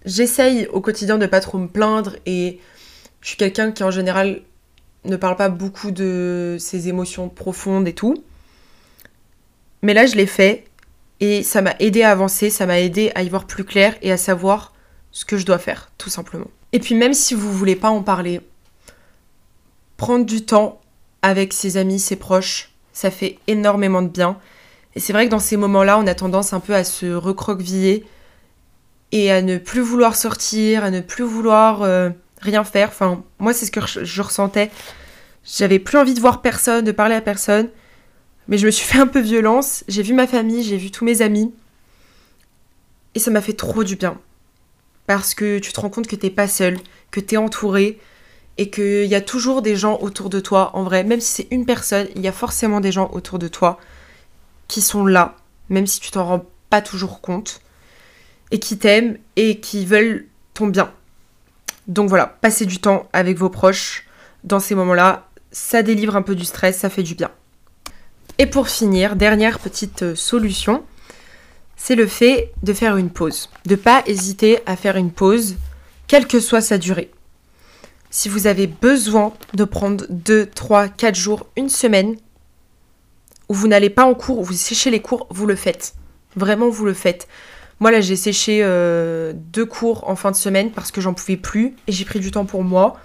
J'essaye 0.04 0.66
au 0.68 0.82
quotidien 0.82 1.20
de 1.20 1.28
pas 1.28 1.42
trop 1.42 1.60
me 1.60 1.68
plaindre 1.68 2.16
et 2.26 2.60
je 3.22 3.28
suis 3.28 3.38
quelqu'un 3.38 3.72
qui 3.72 3.84
en 3.84 3.92
général 3.92 4.42
ne 5.06 5.16
parle 5.16 5.36
pas 5.36 5.50
beaucoup 5.50 5.92
de 5.92 6.58
ses 6.60 6.88
émotions 6.88 7.30
profondes 7.30 7.88
et 7.88 7.94
tout. 7.94 8.24
Mais 9.84 9.94
là, 9.94 10.08
je 10.08 10.16
l'ai 10.16 10.26
fait 10.26 10.66
et 11.20 11.44
ça 11.44 11.62
m'a 11.62 11.76
aidé 11.80 12.02
à 12.02 12.10
avancer, 12.10 12.50
ça 12.50 12.66
m'a 12.66 12.80
aidé 12.80 13.12
à 13.14 13.22
y 13.22 13.30
voir 13.30 13.46
plus 13.46 13.64
clair 13.64 13.96
et 14.02 14.12
à 14.12 14.18
savoir 14.18 14.74
ce 15.12 15.24
que 15.24 15.38
je 15.38 15.46
dois 15.46 15.60
faire, 15.60 15.92
tout 16.00 16.10
simplement. 16.10 16.48
Et 16.74 16.80
puis 16.80 16.96
même 16.96 17.14
si 17.14 17.34
vous 17.34 17.52
voulez 17.52 17.76
pas 17.76 17.90
en 17.90 18.02
parler, 18.02 18.42
prendre 19.98 20.26
du 20.26 20.46
temps 20.46 20.82
avec 21.22 21.54
ses 21.54 21.78
amis, 21.78 22.00
ses 22.00 22.16
proches, 22.16 22.72
ça 22.94 23.12
fait 23.12 23.38
énormément 23.48 24.02
de 24.02 24.08
bien. 24.08 24.38
Et 24.96 25.00
c'est 25.00 25.14
vrai 25.14 25.26
que 25.26 25.32
dans 25.32 25.40
ces 25.40 25.58
moments-là, 25.58 25.98
on 25.98 26.08
a 26.08 26.16
tendance 26.16 26.54
un 26.54 26.60
peu 26.60 26.76
à 26.76 26.84
se 26.84 27.06
recroqueviller 27.14 28.06
et 29.12 29.32
à 29.32 29.42
ne 29.42 29.58
plus 29.58 29.82
vouloir 29.82 30.16
sortir, 30.16 30.84
à 30.84 30.92
ne 30.92 31.02
plus 31.02 31.24
vouloir 31.24 31.84
euh, 31.84 32.10
rien 32.42 32.64
faire. 32.64 32.90
Enfin, 32.90 33.24
moi, 33.40 33.54
c'est 33.54 33.66
ce 33.66 33.72
que 33.72 33.82
je, 33.86 34.22
ressentais. 34.22 34.72
J'avais 35.46 35.80
plus 35.80 35.98
envie 35.98 36.14
de 36.14 36.20
voir 36.20 36.42
personne, 36.42 36.84
de 36.84 36.92
parler 36.92 37.16
à 37.16 37.22
personne. 37.22 37.70
Mais 38.48 38.58
je 38.58 38.66
me 38.66 38.72
suis 38.72 38.86
fait 38.88 39.00
un 39.00 39.08
peu 39.08 39.20
violence. 39.20 39.84
J'ai 39.88 40.04
vu 40.04 40.14
ma 40.14 40.28
famille, 40.28 40.64
j'ai 40.64 40.78
vu 40.78 40.92
tous 40.92 41.06
mes 41.06 41.22
amis. 41.22 41.54
Et 43.16 43.20
ça 43.20 43.32
m'a 43.32 43.42
fait 43.42 43.54
trop 43.54 43.84
du 43.84 43.96
bien. 43.96 44.18
Parce 45.12 45.34
que 45.34 45.60
tu 45.60 45.74
te 45.74 45.80
rends 45.82 45.90
compte 45.90 46.08
que 46.08 46.16
t'es 46.16 46.30
pas 46.30 46.48
seul, 46.48 46.78
que 47.12 47.20
t'es 47.20 47.36
entouré, 47.36 48.00
et 48.58 48.70
qu'il 48.70 49.08
y 49.08 49.16
a 49.16 49.20
toujours 49.20 49.62
des 49.62 49.76
gens 49.76 50.00
autour 50.00 50.30
de 50.30 50.40
toi, 50.40 50.72
en 50.74 50.84
vrai. 50.84 51.04
Même 51.04 51.20
si 51.20 51.34
c'est 51.34 51.48
une 51.52 51.66
personne, 51.66 52.08
il 52.16 52.22
y 52.22 52.30
a 52.30 52.32
forcément 52.32 52.80
des 52.80 52.94
gens 52.94 53.10
autour 53.12 53.38
de 53.38 53.50
toi 53.50 53.78
qui 54.70 54.82
sont 54.82 55.06
là, 55.06 55.36
même 55.68 55.86
si 55.86 56.00
tu 56.00 56.12
t'en 56.12 56.24
rends 56.24 56.46
pas 56.70 56.82
toujours 56.82 57.20
compte, 57.20 57.60
et 58.52 58.60
qui 58.60 58.78
t'aiment 58.78 59.18
et 59.36 59.60
qui 59.60 59.86
veulent 59.86 60.28
ton 60.54 60.68
bien. 60.68 60.94
Donc 61.88 62.08
voilà, 62.08 62.38
passez 62.40 62.66
du 62.66 62.80
temps 62.80 63.10
avec 63.12 63.38
vos 63.38 63.50
proches 63.50 64.08
dans 64.46 64.62
ces 64.62 64.76
moments-là, 64.76 65.28
ça 65.52 65.84
délivre 65.84 66.16
un 66.16 66.22
peu 66.22 66.36
du 66.36 66.46
stress, 66.46 66.78
ça 66.78 66.90
fait 66.90 67.04
du 67.04 67.16
bien. 67.16 67.32
Et 68.38 68.46
pour 68.46 68.70
finir, 68.70 69.18
dernière 69.18 69.60
petite 69.60 70.04
euh, 70.04 70.16
solution, 70.16 70.86
c'est 71.84 71.96
le 71.96 72.06
fait 72.06 72.52
de 72.62 72.74
faire 72.74 72.96
une 72.96 73.10
pause. 73.10 73.50
De 73.66 73.74
pas 73.74 74.04
hésiter 74.06 74.60
à 74.68 74.76
faire 74.76 74.98
une 74.98 75.10
pause, 75.10 75.56
quelle 76.06 76.28
que 76.28 76.40
soit 76.40 76.62
sa 76.62 76.78
durée. 76.78 77.10
Si 78.12 78.30
vous 78.30 78.46
avez 78.46 78.68
besoin 78.68 79.34
de 79.56 79.64
prendre 79.64 80.06
2, 80.10 80.46
3, 80.46 80.90
4 80.90 81.16
jours, 81.16 81.48
une 81.58 81.70
semaine 81.70 82.18
où 83.50 83.56
vous 83.56 83.68
n'allez 83.68 83.90
pas 83.90 84.06
en 84.06 84.14
cours, 84.14 84.38
où 84.38 84.44
vous 84.44 84.54
séchez 84.54 84.92
les 84.92 85.00
cours, 85.00 85.26
vous 85.32 85.48
le 85.48 85.56
faites. 85.56 85.96
Vraiment, 86.36 86.70
vous 86.70 86.86
le 86.86 86.94
faites. 86.94 87.28
Moi, 87.80 87.90
là, 87.90 88.00
j'ai 88.00 88.16
séché 88.16 88.60
euh, 88.62 89.34
deux 89.36 89.66
cours 89.66 90.08
en 90.08 90.16
fin 90.16 90.30
de 90.30 90.36
semaine 90.36 90.70
parce 90.70 90.92
que 90.92 91.02
j'en 91.02 91.16
pouvais 91.16 91.36
plus 91.36 91.74
et 91.88 91.92
j'ai 91.92 92.06
pris 92.06 92.20
du 92.20 92.30
temps 92.30 92.46
pour 92.46 92.64
moi. 92.64 93.00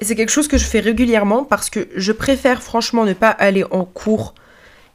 Et 0.00 0.06
c'est 0.06 0.16
quelque 0.16 0.32
chose 0.32 0.48
que 0.48 0.56
je 0.56 0.64
fais 0.64 0.80
régulièrement 0.80 1.44
parce 1.44 1.68
que 1.68 1.90
je 1.94 2.12
préfère 2.12 2.62
franchement 2.62 3.04
ne 3.04 3.12
pas 3.12 3.28
aller 3.28 3.64
en 3.70 3.84
cours 3.84 4.32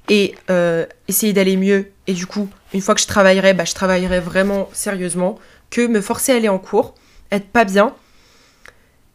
et 0.09 0.35
euh, 0.49 0.85
essayer 1.07 1.33
d'aller 1.33 1.57
mieux. 1.57 1.91
Et 2.07 2.13
du 2.13 2.25
coup, 2.25 2.49
une 2.73 2.81
fois 2.81 2.95
que 2.95 3.01
je 3.01 3.07
travaillerai, 3.07 3.53
bah, 3.53 3.65
je 3.65 3.73
travaillerai 3.73 4.19
vraiment 4.19 4.69
sérieusement 4.73 5.39
que 5.69 5.87
me 5.87 6.01
forcer 6.01 6.33
à 6.33 6.35
aller 6.35 6.49
en 6.49 6.59
cours, 6.59 6.95
être 7.31 7.47
pas 7.47 7.65
bien 7.65 7.93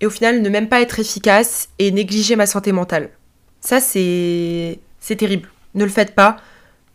et 0.02 0.06
au 0.06 0.10
final 0.10 0.42
ne 0.42 0.48
même 0.48 0.68
pas 0.68 0.80
être 0.80 0.98
efficace 0.98 1.68
et 1.78 1.92
négliger 1.92 2.34
ma 2.34 2.46
santé 2.46 2.72
mentale. 2.72 3.10
Ça, 3.60 3.80
c'est 3.80 4.80
terrible. 5.16 5.48
Ne 5.74 5.84
le 5.84 5.90
faites 5.90 6.14
pas. 6.14 6.38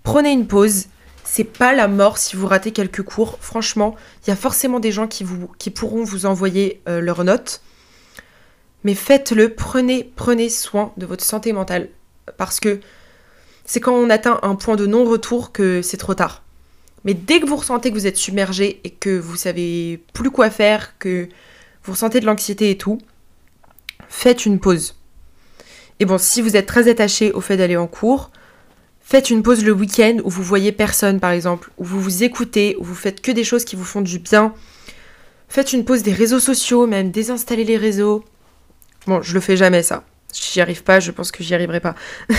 Prenez 0.03 0.31
une 0.31 0.45
pause. 0.45 0.87
C'est 1.23 1.45
pas 1.45 1.73
la 1.73 1.87
mort 1.87 2.17
si 2.17 2.35
vous 2.35 2.47
ratez 2.47 2.73
quelques 2.73 3.03
cours. 3.03 3.37
Franchement, 3.39 3.95
il 4.23 4.29
y 4.29 4.33
a 4.33 4.35
forcément 4.35 4.81
des 4.81 4.91
gens 4.91 5.07
qui, 5.07 5.23
vous, 5.23 5.49
qui 5.57 5.69
pourront 5.69 6.03
vous 6.03 6.25
envoyer 6.25 6.81
euh, 6.89 6.99
leurs 6.99 7.23
notes. 7.23 7.61
Mais 8.83 8.93
faites-le, 8.93 9.53
prenez, 9.53 10.11
prenez 10.15 10.49
soin 10.49 10.91
de 10.97 11.05
votre 11.05 11.23
santé 11.23 11.53
mentale. 11.53 11.89
Parce 12.37 12.59
que 12.59 12.81
c'est 13.63 13.79
quand 13.79 13.93
on 13.93 14.09
atteint 14.09 14.39
un 14.43 14.55
point 14.55 14.75
de 14.75 14.85
non-retour 14.85 15.53
que 15.53 15.81
c'est 15.81 15.97
trop 15.97 16.13
tard. 16.13 16.43
Mais 17.03 17.13
dès 17.13 17.39
que 17.39 17.45
vous 17.45 17.55
ressentez 17.55 17.89
que 17.89 17.95
vous 17.95 18.07
êtes 18.07 18.17
submergé 18.17 18.81
et 18.83 18.89
que 18.89 19.17
vous 19.17 19.35
savez 19.35 20.03
plus 20.13 20.31
quoi 20.31 20.49
faire, 20.49 20.97
que 20.99 21.29
vous 21.83 21.93
ressentez 21.93 22.19
de 22.19 22.25
l'anxiété 22.25 22.71
et 22.71 22.77
tout, 22.77 22.99
faites 24.09 24.45
une 24.45 24.59
pause. 24.59 24.95
Et 25.99 26.05
bon, 26.05 26.17
si 26.17 26.41
vous 26.41 26.55
êtes 26.55 26.65
très 26.65 26.89
attaché 26.89 27.31
au 27.31 27.41
fait 27.41 27.57
d'aller 27.57 27.77
en 27.77 27.87
cours, 27.87 28.31
faites 29.01 29.29
une 29.29 29.41
pause 29.41 29.63
le 29.63 29.71
week-end 29.71 30.17
où 30.23 30.29
vous 30.29 30.43
voyez 30.43 30.71
personne 30.71 31.19
par 31.19 31.31
exemple, 31.31 31.71
où 31.77 31.83
vous 31.83 32.01
vous 32.01 32.23
écoutez, 32.23 32.75
où 32.79 32.83
vous 32.83 32.95
faites 32.95 33.21
que 33.21 33.31
des 33.31 33.43
choses 33.43 33.65
qui 33.65 33.75
vous 33.75 33.85
font 33.85 34.01
du 34.01 34.19
bien. 34.19 34.53
Faites 35.49 35.73
une 35.73 35.85
pause 35.85 36.03
des 36.03 36.13
réseaux 36.13 36.41
sociaux, 36.41 36.87
même 36.87 37.09
désinstallez 37.09 37.63
les 37.63 37.77
réseaux. 37.77 38.23
Bon, 39.05 39.21
je 39.21 39.33
le 39.33 39.39
fais 39.39 39.55
jamais 39.55 39.81
ça. 39.81 40.03
J'y 40.33 40.59
arrive 40.59 40.83
pas, 40.83 40.99
je 40.99 41.11
pense 41.11 41.31
que 41.31 41.41
j'y 41.41 41.55
arriverai 41.55 41.79
pas. 41.79 41.95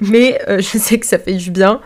Mais 0.00 0.40
euh, 0.48 0.60
je 0.60 0.78
sais 0.78 0.98
que 0.98 1.06
ça 1.06 1.18
fait 1.18 1.34
du 1.34 1.50
bien. 1.50 1.80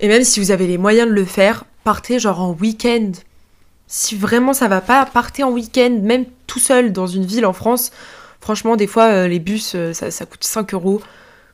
Et 0.00 0.08
même 0.08 0.24
si 0.24 0.40
vous 0.40 0.50
avez 0.50 0.66
les 0.66 0.78
moyens 0.78 1.08
de 1.08 1.14
le 1.14 1.24
faire, 1.24 1.64
partez 1.84 2.18
genre 2.18 2.40
en 2.40 2.52
week-end. 2.52 3.12
Si 3.86 4.16
vraiment 4.16 4.54
ça 4.54 4.66
va 4.66 4.80
pas, 4.80 5.04
partez 5.04 5.42
en 5.42 5.50
week-end, 5.50 5.98
même 6.02 6.24
tout 6.46 6.58
seul 6.58 6.92
dans 6.92 7.06
une 7.06 7.26
ville 7.26 7.44
en 7.44 7.52
France. 7.52 7.92
Franchement, 8.40 8.76
des 8.76 8.86
fois, 8.86 9.04
euh, 9.04 9.28
les 9.28 9.38
bus, 9.38 9.72
euh, 9.74 9.92
ça, 9.92 10.24
coûte 10.24 10.44
5 10.44 10.72
euros. 10.72 11.02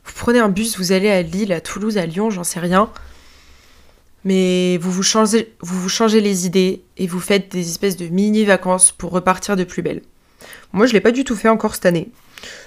Vous 0.04 0.12
prenez 0.14 0.38
un 0.38 0.48
bus, 0.48 0.78
vous 0.78 0.92
allez 0.92 1.10
à 1.10 1.22
Lille, 1.22 1.52
à 1.52 1.60
Toulouse, 1.60 1.98
à 1.98 2.06
Lyon, 2.06 2.30
j'en 2.30 2.44
sais 2.44 2.60
rien. 2.60 2.90
Mais 4.24 4.78
vous 4.78 4.92
vous, 4.92 5.02
changez, 5.02 5.52
vous 5.60 5.80
vous 5.80 5.88
changez 5.88 6.20
les 6.20 6.46
idées 6.46 6.82
et 6.96 7.08
vous 7.08 7.20
faites 7.20 7.50
des 7.50 7.68
espèces 7.68 7.96
de 7.96 8.06
mini-vacances 8.06 8.92
pour 8.92 9.10
repartir 9.10 9.56
de 9.56 9.64
plus 9.64 9.82
belle. 9.82 10.02
Moi, 10.72 10.86
je 10.86 10.92
l'ai 10.92 11.00
pas 11.00 11.10
du 11.10 11.24
tout 11.24 11.34
fait 11.34 11.48
encore 11.48 11.74
cette 11.74 11.86
année. 11.86 12.10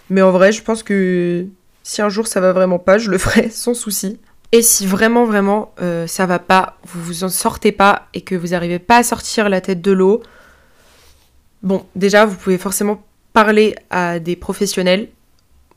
Mais 0.10 0.22
en 0.22 0.32
vrai, 0.32 0.52
je 0.52 0.62
pense 0.62 0.84
que 0.84 1.46
si 1.84 2.02
un 2.02 2.10
jour 2.10 2.28
ça 2.28 2.42
va 2.42 2.52
vraiment 2.52 2.80
pas, 2.80 2.98
je 2.98 3.10
le 3.10 3.18
ferai 3.18 3.50
sans 3.52 3.74
souci. 3.74 4.20
Et 4.52 4.62
si 4.64 4.88
vraiment, 4.88 5.26
vraiment, 5.26 5.74
euh, 5.80 6.08
ça 6.08 6.26
va 6.26 6.40
pas, 6.40 6.78
vous 6.84 7.02
vous 7.04 7.24
en 7.24 7.30
sortez 7.30 7.72
pas 7.72 8.08
et 8.14 8.22
que 8.22 8.36
vous 8.36 8.48
n'arrivez 8.48 8.80
pas 8.80 8.98
à 8.98 9.04
sortir 9.04 9.48
la 9.48 9.62
tête 9.62 9.82
de 9.82 9.92
l'eau, 9.92 10.24
bon, 11.62 11.86
déjà, 11.96 12.26
vous 12.26 12.36
pouvez 12.36 12.58
forcément 12.58 13.04
parler 13.34 13.76
à 13.92 14.20
des 14.20 14.36
professionnels. 14.36 15.10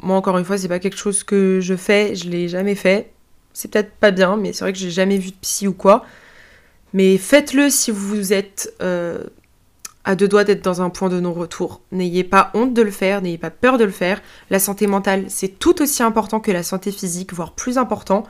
Moi, 0.02 0.16
encore 0.16 0.38
une 0.38 0.44
fois, 0.44 0.56
c'est 0.56 0.68
pas 0.68 0.78
quelque 0.78 0.96
chose 0.96 1.22
que 1.22 1.60
je 1.60 1.76
fais, 1.76 2.14
je 2.14 2.28
l'ai 2.30 2.48
jamais 2.48 2.74
fait. 2.74 3.12
C'est 3.52 3.70
peut-être 3.70 3.92
pas 3.92 4.10
bien, 4.10 4.36
mais 4.36 4.54
c'est 4.54 4.64
vrai 4.64 4.72
que 4.72 4.78
j'ai 4.78 4.90
jamais 4.90 5.18
vu 5.18 5.30
de 5.30 5.36
psy 5.42 5.68
ou 5.68 5.74
quoi. 5.74 6.06
Mais 6.94 7.18
faites-le 7.18 7.68
si 7.68 7.90
vous 7.90 8.32
êtes 8.32 8.72
euh, 8.80 9.24
à 10.04 10.14
deux 10.14 10.28
doigts 10.28 10.44
d'être 10.44 10.64
dans 10.64 10.80
un 10.80 10.90
point 10.90 11.10
de 11.10 11.20
non-retour. 11.20 11.82
N'ayez 11.92 12.24
pas 12.24 12.50
honte 12.54 12.72
de 12.72 12.82
le 12.82 12.90
faire, 12.90 13.20
n'ayez 13.22 13.38
pas 13.38 13.50
peur 13.50 13.76
de 13.76 13.84
le 13.84 13.90
faire. 13.90 14.22
La 14.50 14.58
santé 14.58 14.86
mentale, 14.86 15.26
c'est 15.28 15.58
tout 15.58 15.82
aussi 15.82 16.02
important 16.02 16.40
que 16.40 16.50
la 16.50 16.62
santé 16.62 16.90
physique, 16.90 17.32
voire 17.34 17.52
plus 17.52 17.76
important. 17.76 18.24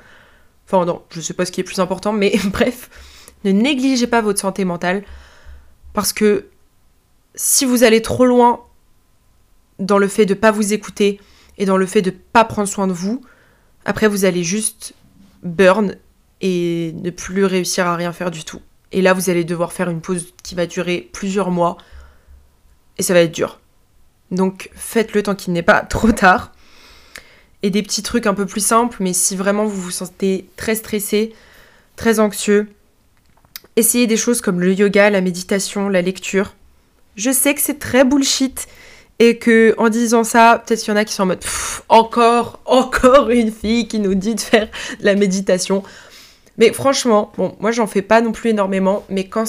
Enfin 0.66 0.85
non, 0.85 1.03
je 1.11 1.20
sais 1.20 1.35
pas 1.35 1.44
ce 1.44 1.53
qui 1.53 1.61
est 1.61 1.64
plus 1.64 1.81
important, 1.81 2.12
mais 2.12 2.33
bref, 2.46 2.90
ne 3.44 3.51
négligez 3.51 4.07
pas 4.07 4.20
votre 4.20 4.40
santé 4.40 4.64
mentale 4.64 5.05
parce 5.92 6.12
que 6.12 6.46
si 7.35 7.64
vous 7.64 7.85
allez 7.85 8.03
trop 8.03 8.25
loin 8.25 8.64
dans 9.79 9.98
le 9.98 10.09
fait 10.09 10.27
de 10.27 10.35
pas 10.35 10.51
vous 10.51 10.72
écouter 10.72 11.20
et 11.59 11.64
dans 11.64 11.77
le 11.77 11.87
fait 11.87 12.03
de 12.03 12.11
pas 12.11 12.44
prendre 12.44 12.68
soin 12.68 12.87
de 12.87 12.92
vous, 12.92 13.20
après 13.85 14.09
vous 14.09 14.25
allez 14.25 14.44
juste 14.44 14.94
burn 15.42 15.96
et 16.40 16.92
ne 16.94 17.11
plus 17.11 17.44
réussir 17.44 17.87
à 17.87 17.96
rien 17.96 18.12
faire 18.12 18.31
du 18.31 18.44
tout. 18.44 18.61
Et 18.90 19.01
là, 19.01 19.14
vous 19.14 19.31
allez 19.31 19.44
devoir 19.44 19.72
faire 19.72 19.88
une 19.88 20.01
pause 20.01 20.35
qui 20.42 20.55
va 20.55 20.66
durer 20.66 21.09
plusieurs 21.12 21.51
mois 21.51 21.79
et 22.98 23.03
ça 23.03 23.14
va 23.14 23.20
être 23.20 23.33
dur. 23.33 23.61
Donc 24.31 24.70
faites-le 24.75 25.22
tant 25.22 25.35
qu'il 25.35 25.53
n'est 25.53 25.62
pas 25.62 25.81
trop 25.83 26.12
tard 26.12 26.53
et 27.62 27.70
des 27.70 27.83
petits 27.83 28.03
trucs 28.03 28.27
un 28.27 28.35
peu 28.35 28.46
plus 28.46 28.64
simples, 28.64 28.98
mais 29.01 29.12
si 29.12 29.37
vraiment 29.37 29.64
vous 29.64 29.81
vous 29.81 29.90
sentez 29.90 30.46
très 30.57 30.75
stressé, 30.75 31.33
très 31.96 32.20
anxieux, 32.20 32.68
essayez 33.77 34.07
des 34.07 34.16
choses 34.16 34.40
comme 34.40 34.61
le 34.61 34.75
yoga, 34.75 35.11
la 35.11 35.20
méditation, 35.20 35.88
la 35.88 36.03
lecture. 36.03 36.55
Je 37.16 37.31
sais 37.31 37.55
que 37.55 37.61
c'est 37.61 37.79
très 37.79 38.05
bullshit 38.05 38.66
et 39.18 39.38
que 39.38 39.75
en 39.79 39.88
disant 39.88 40.25
ça, 40.25 40.62
peut-être 40.64 40.81
qu'il 40.81 40.92
y 40.92 40.94
en 40.94 40.96
a 40.96 41.05
qui 41.05 41.14
sont 41.14 41.22
en 41.22 41.27
mode 41.27 41.44
encore, 41.88 42.61
encore 42.64 43.31
une 43.31 43.53
fille 43.53 43.87
qui 43.87 43.98
nous 43.98 44.14
dit 44.14 44.35
de 44.35 44.40
faire 44.40 44.68
la 45.01 45.14
méditation. 45.14 45.83
Mais 46.59 46.72
franchement, 46.72 47.33
bon, 47.37 47.57
moi 47.61 47.70
j'en 47.70 47.87
fais 47.87 48.03
pas 48.03 48.20
non 48.20 48.33
plus 48.33 48.51
énormément, 48.51 49.05
mais 49.09 49.29
quand, 49.29 49.44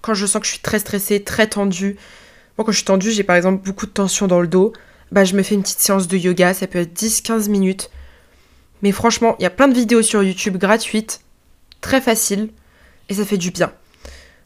quand 0.00 0.14
je 0.14 0.26
sens 0.26 0.40
que 0.40 0.46
je 0.46 0.52
suis 0.52 0.62
très 0.62 0.78
stressée, 0.78 1.22
très 1.22 1.48
tendue, 1.48 1.96
moi 2.56 2.64
quand 2.64 2.72
je 2.72 2.76
suis 2.76 2.84
tendue, 2.84 3.10
j'ai 3.10 3.24
par 3.24 3.36
exemple 3.36 3.64
beaucoup 3.64 3.86
de 3.86 3.90
tension 3.90 4.26
dans 4.26 4.40
le 4.40 4.46
dos, 4.46 4.72
bah, 5.12 5.24
je 5.24 5.34
me 5.34 5.42
fais 5.42 5.54
une 5.54 5.62
petite 5.62 5.80
séance 5.80 6.08
de 6.08 6.16
yoga, 6.16 6.54
ça 6.54 6.66
peut 6.66 6.80
être 6.80 6.98
10-15 6.98 7.48
minutes. 7.48 7.90
Mais 8.82 8.92
franchement, 8.92 9.36
il 9.38 9.42
y 9.42 9.46
a 9.46 9.50
plein 9.50 9.68
de 9.68 9.74
vidéos 9.74 10.02
sur 10.02 10.22
YouTube 10.22 10.56
gratuites, 10.56 11.20
très 11.80 12.00
faciles, 12.00 12.50
et 13.08 13.14
ça 13.14 13.24
fait 13.24 13.38
du 13.38 13.50
bien. 13.50 13.72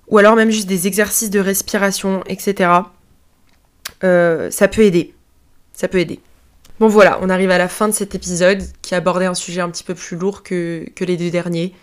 Ou 0.08 0.18
alors 0.18 0.36
même 0.36 0.50
juste 0.50 0.68
des 0.68 0.86
exercices 0.86 1.30
de 1.30 1.40
respiration, 1.40 2.22
etc. 2.26 2.70
Euh, 4.04 4.50
ça 4.50 4.68
peut 4.68 4.82
aider. 4.82 5.14
Ça 5.72 5.88
peut 5.88 5.98
aider. 5.98 6.20
Bon 6.78 6.88
voilà, 6.88 7.18
on 7.22 7.28
arrive 7.28 7.50
à 7.50 7.58
la 7.58 7.68
fin 7.68 7.88
de 7.88 7.92
cet 7.92 8.14
épisode 8.14 8.62
qui 8.82 8.94
abordait 8.94 9.26
un 9.26 9.34
sujet 9.34 9.60
un 9.60 9.70
petit 9.70 9.84
peu 9.84 9.94
plus 9.94 10.16
lourd 10.16 10.42
que, 10.42 10.86
les 11.00 11.16
deux 11.16 11.30
derniers. 11.30 11.74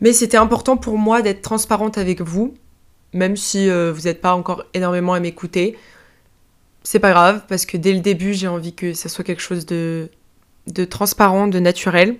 Mais 0.00 0.12
c'était 0.12 0.36
important 0.36 0.76
pour 0.76 0.98
moi 0.98 1.22
d'être 1.22 1.42
transparente 1.42 1.98
avec 1.98 2.20
vous, 2.20 2.54
même 3.12 3.36
si 3.36 3.68
euh, 3.68 3.92
vous 3.92 4.02
n'êtes 4.02 4.20
pas 4.20 4.34
encore 4.34 4.64
énormément 4.74 5.14
à 5.14 5.20
m'écouter 5.20 5.76
c'est 6.82 6.98
pas 6.98 7.10
grave 7.10 7.42
parce 7.48 7.66
que 7.66 7.76
dès 7.76 7.92
le 7.92 8.00
début, 8.00 8.32
j'ai 8.34 8.48
envie 8.48 8.74
que 8.74 8.94
ça 8.94 9.08
soit 9.08 9.24
quelque 9.24 9.42
chose 9.42 9.66
de, 9.66 10.08
transparent, 10.88 11.46
de 11.46 11.58
naturel. 11.58 12.16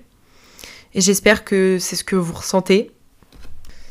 Et 0.94 1.01
j'espère 1.01 1.44
que 1.44 1.79
c'est 1.79 1.96
ce 1.96 2.05
que 2.05 2.16
vous 2.16 2.35
ressentez. 2.35 2.90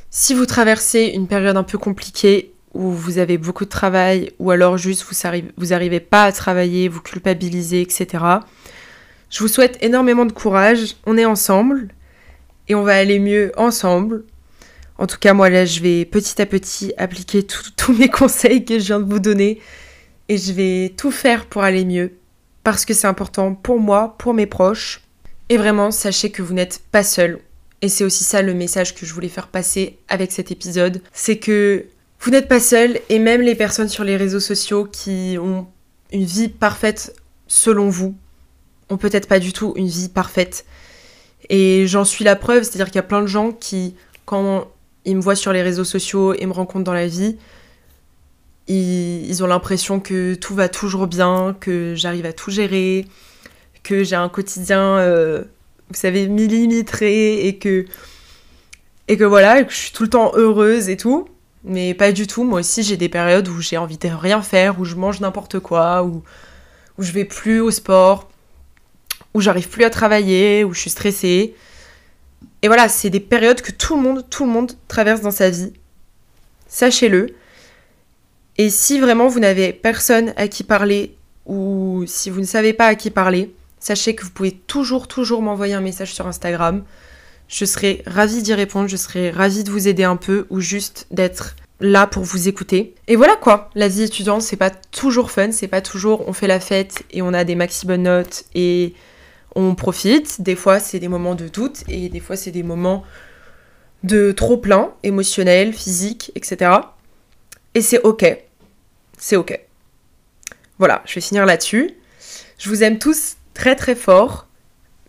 Si 0.09 0.33
vous 0.33 0.45
traversez 0.45 1.11
une 1.13 1.27
période 1.27 1.57
un 1.57 1.63
peu 1.63 1.77
compliquée 1.77 2.53
où 2.73 2.91
vous 2.91 3.17
avez 3.17 3.37
beaucoup 3.37 3.65
de 3.65 3.69
travail 3.69 4.31
ou 4.37 4.51
alors 4.51 4.77
juste 4.77 5.05
vous 5.57 5.73
arrivez 5.73 5.99
pas 5.99 6.25
à 6.25 6.31
travailler, 6.31 6.87
vous 6.87 7.01
culpabilisez, 7.01 7.81
etc. 7.81 8.23
Je 9.29 9.39
vous 9.39 9.47
souhaite 9.47 9.77
énormément 9.81 10.25
de 10.25 10.31
courage. 10.31 10.95
On 11.05 11.17
est 11.17 11.25
ensemble 11.25 11.89
et 12.67 12.75
on 12.75 12.83
va 12.83 12.95
aller 12.95 13.19
mieux 13.19 13.51
ensemble. 13.57 14.23
En 14.97 15.07
tout 15.07 15.17
cas, 15.17 15.33
moi 15.33 15.49
là, 15.49 15.65
je 15.65 15.79
vais 15.79 16.05
petit 16.05 16.41
à 16.41 16.45
petit 16.45 16.93
appliquer 16.97 17.45
tous 17.45 17.93
mes 17.93 18.09
conseils 18.09 18.65
que 18.65 18.77
je 18.79 18.85
viens 18.85 18.99
de 18.99 19.09
vous 19.09 19.19
donner 19.19 19.61
et 20.29 20.37
je 20.37 20.53
vais 20.53 20.93
tout 20.95 21.11
faire 21.11 21.47
pour 21.47 21.63
aller 21.63 21.83
mieux 21.83 22.13
parce 22.63 22.85
que 22.85 22.93
c'est 22.93 23.07
important 23.07 23.55
pour 23.55 23.79
moi, 23.79 24.15
pour 24.19 24.33
mes 24.33 24.45
proches. 24.45 25.01
Et 25.49 25.57
vraiment, 25.57 25.89
sachez 25.89 26.29
que 26.29 26.43
vous 26.43 26.53
n'êtes 26.53 26.81
pas 26.91 27.03
seul. 27.03 27.39
Et 27.81 27.89
c'est 27.89 28.03
aussi 28.03 28.23
ça 28.23 28.41
le 28.41 28.53
message 28.53 28.93
que 28.93 29.05
je 29.05 29.13
voulais 29.13 29.29
faire 29.29 29.47
passer 29.47 29.97
avec 30.07 30.31
cet 30.31 30.51
épisode. 30.51 31.01
C'est 31.11 31.37
que 31.37 31.85
vous 32.19 32.29
n'êtes 32.29 32.47
pas 32.47 32.59
seul 32.59 32.99
et 33.09 33.17
même 33.17 33.41
les 33.41 33.55
personnes 33.55 33.89
sur 33.89 34.03
les 34.03 34.17
réseaux 34.17 34.39
sociaux 34.39 34.85
qui 34.85 35.37
ont 35.41 35.67
une 36.11 36.25
vie 36.25 36.49
parfaite 36.49 37.15
selon 37.47 37.89
vous 37.89 38.15
ont 38.89 38.97
peut-être 38.97 39.27
pas 39.27 39.39
du 39.39 39.53
tout 39.53 39.73
une 39.77 39.87
vie 39.87 40.09
parfaite. 40.09 40.65
Et 41.49 41.87
j'en 41.87 42.05
suis 42.05 42.25
la 42.25 42.35
preuve, 42.35 42.63
c'est-à-dire 42.63 42.87
qu'il 42.87 42.95
y 42.95 42.99
a 42.99 43.03
plein 43.03 43.21
de 43.21 43.27
gens 43.27 43.51
qui, 43.51 43.95
quand 44.25 44.67
ils 45.05 45.15
me 45.15 45.21
voient 45.21 45.35
sur 45.35 45.53
les 45.53 45.61
réseaux 45.61 45.83
sociaux 45.83 46.33
et 46.33 46.45
me 46.45 46.51
rencontrent 46.51 46.83
dans 46.83 46.93
la 46.93 47.07
vie, 47.07 47.37
ils, 48.69 49.43
ont 49.43 49.47
l'impression 49.47 49.99
que 49.99 50.35
tout 50.35 50.53
va 50.53 50.69
toujours 50.69 51.07
bien, 51.07 51.55
que 51.59 51.95
j'arrive 51.95 52.25
à 52.25 52.33
tout 52.33 52.51
gérer, 52.51 53.07
que 53.83 54.03
j'ai 54.03 54.15
un 54.15 54.29
quotidien, 54.29 54.97
euh, 54.99 55.43
vous 55.89 55.95
savez, 55.95 56.27
millimétré 56.27 57.47
et 57.47 57.57
que, 57.57 57.85
et 59.07 59.17
que 59.17 59.23
voilà, 59.23 59.63
que 59.63 59.73
je 59.73 59.77
suis 59.77 59.91
tout 59.91 60.03
le 60.03 60.09
temps 60.09 60.31
heureuse 60.35 60.89
et 60.89 60.97
tout. 60.97 61.27
Mais 61.63 61.93
pas 61.93 62.11
du 62.11 62.27
tout. 62.27 62.43
Moi 62.43 62.59
aussi, 62.59 62.83
j'ai 62.83 62.95
des 62.95 63.09
périodes 63.09 63.47
où 63.47 63.59
j'ai 63.59 63.77
envie 63.77 63.97
de 63.97 64.07
rien 64.07 64.41
faire, 64.41 64.79
où 64.79 64.85
je 64.85 64.95
mange 64.95 65.19
n'importe 65.19 65.59
quoi, 65.59 66.03
où, 66.03 66.23
où 66.97 67.03
je 67.03 67.11
vais 67.11 67.25
plus 67.25 67.59
au 67.59 67.71
sport, 67.71 68.29
où 69.33 69.41
j'arrive 69.41 69.67
plus 69.67 69.83
à 69.83 69.89
travailler, 69.89 70.63
où 70.63 70.73
je 70.73 70.79
suis 70.79 70.89
stressée. 70.91 71.55
Et 72.61 72.67
voilà, 72.67 72.87
c'est 72.87 73.09
des 73.09 73.19
périodes 73.19 73.61
que 73.61 73.71
tout 73.71 73.95
le 73.95 74.01
monde, 74.03 74.25
tout 74.29 74.45
le 74.45 74.51
monde 74.51 74.73
traverse 74.87 75.21
dans 75.21 75.31
sa 75.31 75.49
vie. 75.49 75.73
Sachez-le. 76.67 77.35
Et 78.59 78.69
si 78.69 78.99
vraiment 78.99 79.29
vous 79.29 79.39
n'avez 79.39 79.71
personne 79.71 80.33
à 80.35 80.49
qui 80.49 80.65
parler 80.65 81.15
ou 81.45 82.03
si 82.07 82.29
vous 82.29 82.41
ne 82.41 82.45
savez 82.45 82.73
pas 82.73 82.87
à 82.87 82.95
qui 82.95 83.09
parler, 83.09 83.53
sachez 83.79 84.15
que 84.15 84.25
vous 84.25 84.31
pouvez 84.31 84.51
toujours, 84.51 85.07
toujours 85.07 85.41
m'envoyer 85.41 85.75
un 85.75 85.81
message 85.81 86.13
sur 86.13 86.27
Instagram. 86.27 86.83
Je 87.47 87.63
serai 87.63 88.03
ravie 88.05 88.41
d'y 88.41 88.53
répondre, 88.53 88.89
je 88.89 88.97
serai 88.97 89.31
ravie 89.31 89.63
de 89.63 89.71
vous 89.71 89.87
aider 89.87 90.03
un 90.03 90.17
peu 90.17 90.45
ou 90.49 90.59
juste 90.59 91.07
d'être 91.09 91.55
là 91.79 92.05
pour 92.05 92.23
vous 92.23 92.49
écouter. 92.49 92.95
Et 93.07 93.15
voilà 93.15 93.37
quoi, 93.37 93.69
la 93.75 93.87
vie 93.87 94.03
étudiante, 94.03 94.41
c'est 94.41 94.57
pas 94.57 94.71
toujours 94.71 95.31
fun, 95.31 95.53
c'est 95.53 95.69
pas 95.69 95.79
toujours 95.79 96.27
on 96.27 96.33
fait 96.33 96.47
la 96.47 96.59
fête 96.59 97.03
et 97.11 97.21
on 97.21 97.33
a 97.33 97.45
des 97.45 97.55
maxi 97.55 97.87
bonnes 97.87 98.03
notes 98.03 98.43
et 98.55 98.93
On 99.55 99.73
profite, 99.73 100.41
des 100.41 100.57
fois 100.57 100.81
c'est 100.81 100.99
des 100.99 101.07
moments 101.07 101.35
de 101.35 101.47
doute 101.47 101.85
et 101.87 102.09
des 102.09 102.19
fois 102.19 102.35
c'est 102.35 102.51
des 102.51 102.63
moments 102.63 103.05
de 104.03 104.33
trop 104.33 104.57
plein, 104.57 104.91
émotionnel, 105.03 105.71
physique, 105.71 106.33
etc. 106.35 106.71
Et 107.73 107.81
c'est 107.81 108.01
ok. 108.01 108.48
C'est 109.19 109.35
ok. 109.35 109.59
Voilà, 110.79 111.03
je 111.05 111.15
vais 111.15 111.21
finir 111.21 111.45
là-dessus. 111.45 111.91
Je 112.57 112.69
vous 112.69 112.83
aime 112.83 112.97
tous 112.97 113.35
très 113.53 113.75
très 113.75 113.95
fort. 113.95 114.47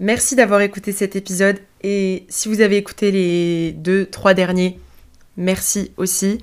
Merci 0.00 0.34
d'avoir 0.34 0.60
écouté 0.60 0.92
cet 0.92 1.14
épisode 1.14 1.60
et 1.82 2.26
si 2.28 2.48
vous 2.48 2.60
avez 2.60 2.76
écouté 2.76 3.12
les 3.12 3.72
deux, 3.72 4.06
trois 4.06 4.34
derniers, 4.34 4.80
merci 5.36 5.92
aussi. 5.96 6.40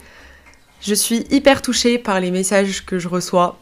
Je 0.80 0.94
suis 0.94 1.26
hyper 1.30 1.62
touchée 1.62 1.98
par 1.98 2.20
les 2.20 2.32
messages 2.32 2.86
que 2.86 3.00
je 3.00 3.08
reçois, 3.08 3.60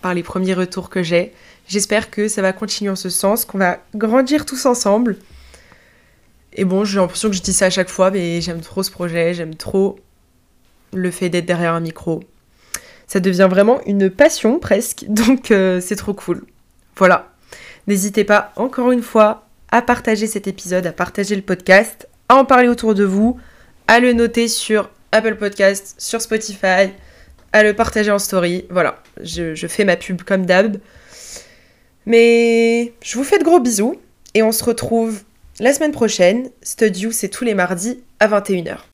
par 0.00 0.14
les 0.14 0.22
premiers 0.22 0.54
retours 0.54 0.88
que 0.88 1.02
j'ai. 1.02 1.32
J'espère 1.68 2.10
que 2.10 2.28
ça 2.28 2.40
va 2.40 2.52
continuer 2.52 2.90
en 2.90 2.96
ce 2.96 3.10
sens, 3.10 3.44
qu'on 3.44 3.58
va 3.58 3.80
grandir 3.94 4.46
tous 4.46 4.64
ensemble. 4.64 5.18
Et 6.54 6.64
bon, 6.64 6.84
j'ai 6.84 7.00
l'impression 7.00 7.28
que 7.28 7.36
je 7.36 7.42
dis 7.42 7.52
ça 7.52 7.66
à 7.66 7.70
chaque 7.70 7.90
fois, 7.90 8.10
mais 8.10 8.40
j'aime 8.40 8.60
trop 8.60 8.82
ce 8.82 8.90
projet, 8.90 9.34
j'aime 9.34 9.56
trop 9.56 9.98
le 10.94 11.10
fait 11.10 11.28
d'être 11.28 11.46
derrière 11.46 11.74
un 11.74 11.80
micro. 11.80 12.22
Ça 13.12 13.20
devient 13.20 13.48
vraiment 13.50 13.78
une 13.84 14.08
passion 14.08 14.58
presque, 14.58 15.04
donc 15.08 15.50
euh, 15.50 15.82
c'est 15.82 15.96
trop 15.96 16.14
cool. 16.14 16.46
Voilà. 16.96 17.30
N'hésitez 17.86 18.24
pas 18.24 18.54
encore 18.56 18.90
une 18.90 19.02
fois 19.02 19.46
à 19.70 19.82
partager 19.82 20.26
cet 20.26 20.46
épisode, 20.46 20.86
à 20.86 20.92
partager 20.92 21.36
le 21.36 21.42
podcast, 21.42 22.08
à 22.30 22.36
en 22.36 22.46
parler 22.46 22.68
autour 22.68 22.94
de 22.94 23.04
vous, 23.04 23.38
à 23.86 24.00
le 24.00 24.14
noter 24.14 24.48
sur 24.48 24.88
Apple 25.10 25.34
Podcast, 25.34 25.94
sur 25.98 26.22
Spotify, 26.22 26.88
à 27.52 27.62
le 27.62 27.74
partager 27.74 28.10
en 28.10 28.18
story. 28.18 28.64
Voilà, 28.70 29.02
je, 29.22 29.54
je 29.54 29.66
fais 29.66 29.84
ma 29.84 29.96
pub 29.96 30.22
comme 30.22 30.46
d'hab. 30.46 30.78
Mais 32.06 32.94
je 33.02 33.18
vous 33.18 33.24
fais 33.24 33.38
de 33.38 33.44
gros 33.44 33.60
bisous 33.60 34.00
et 34.32 34.42
on 34.42 34.52
se 34.52 34.64
retrouve 34.64 35.20
la 35.60 35.74
semaine 35.74 35.92
prochaine. 35.92 36.48
Studio, 36.62 37.10
c'est 37.12 37.28
tous 37.28 37.44
les 37.44 37.52
mardis 37.52 38.02
à 38.20 38.28
21h. 38.28 38.84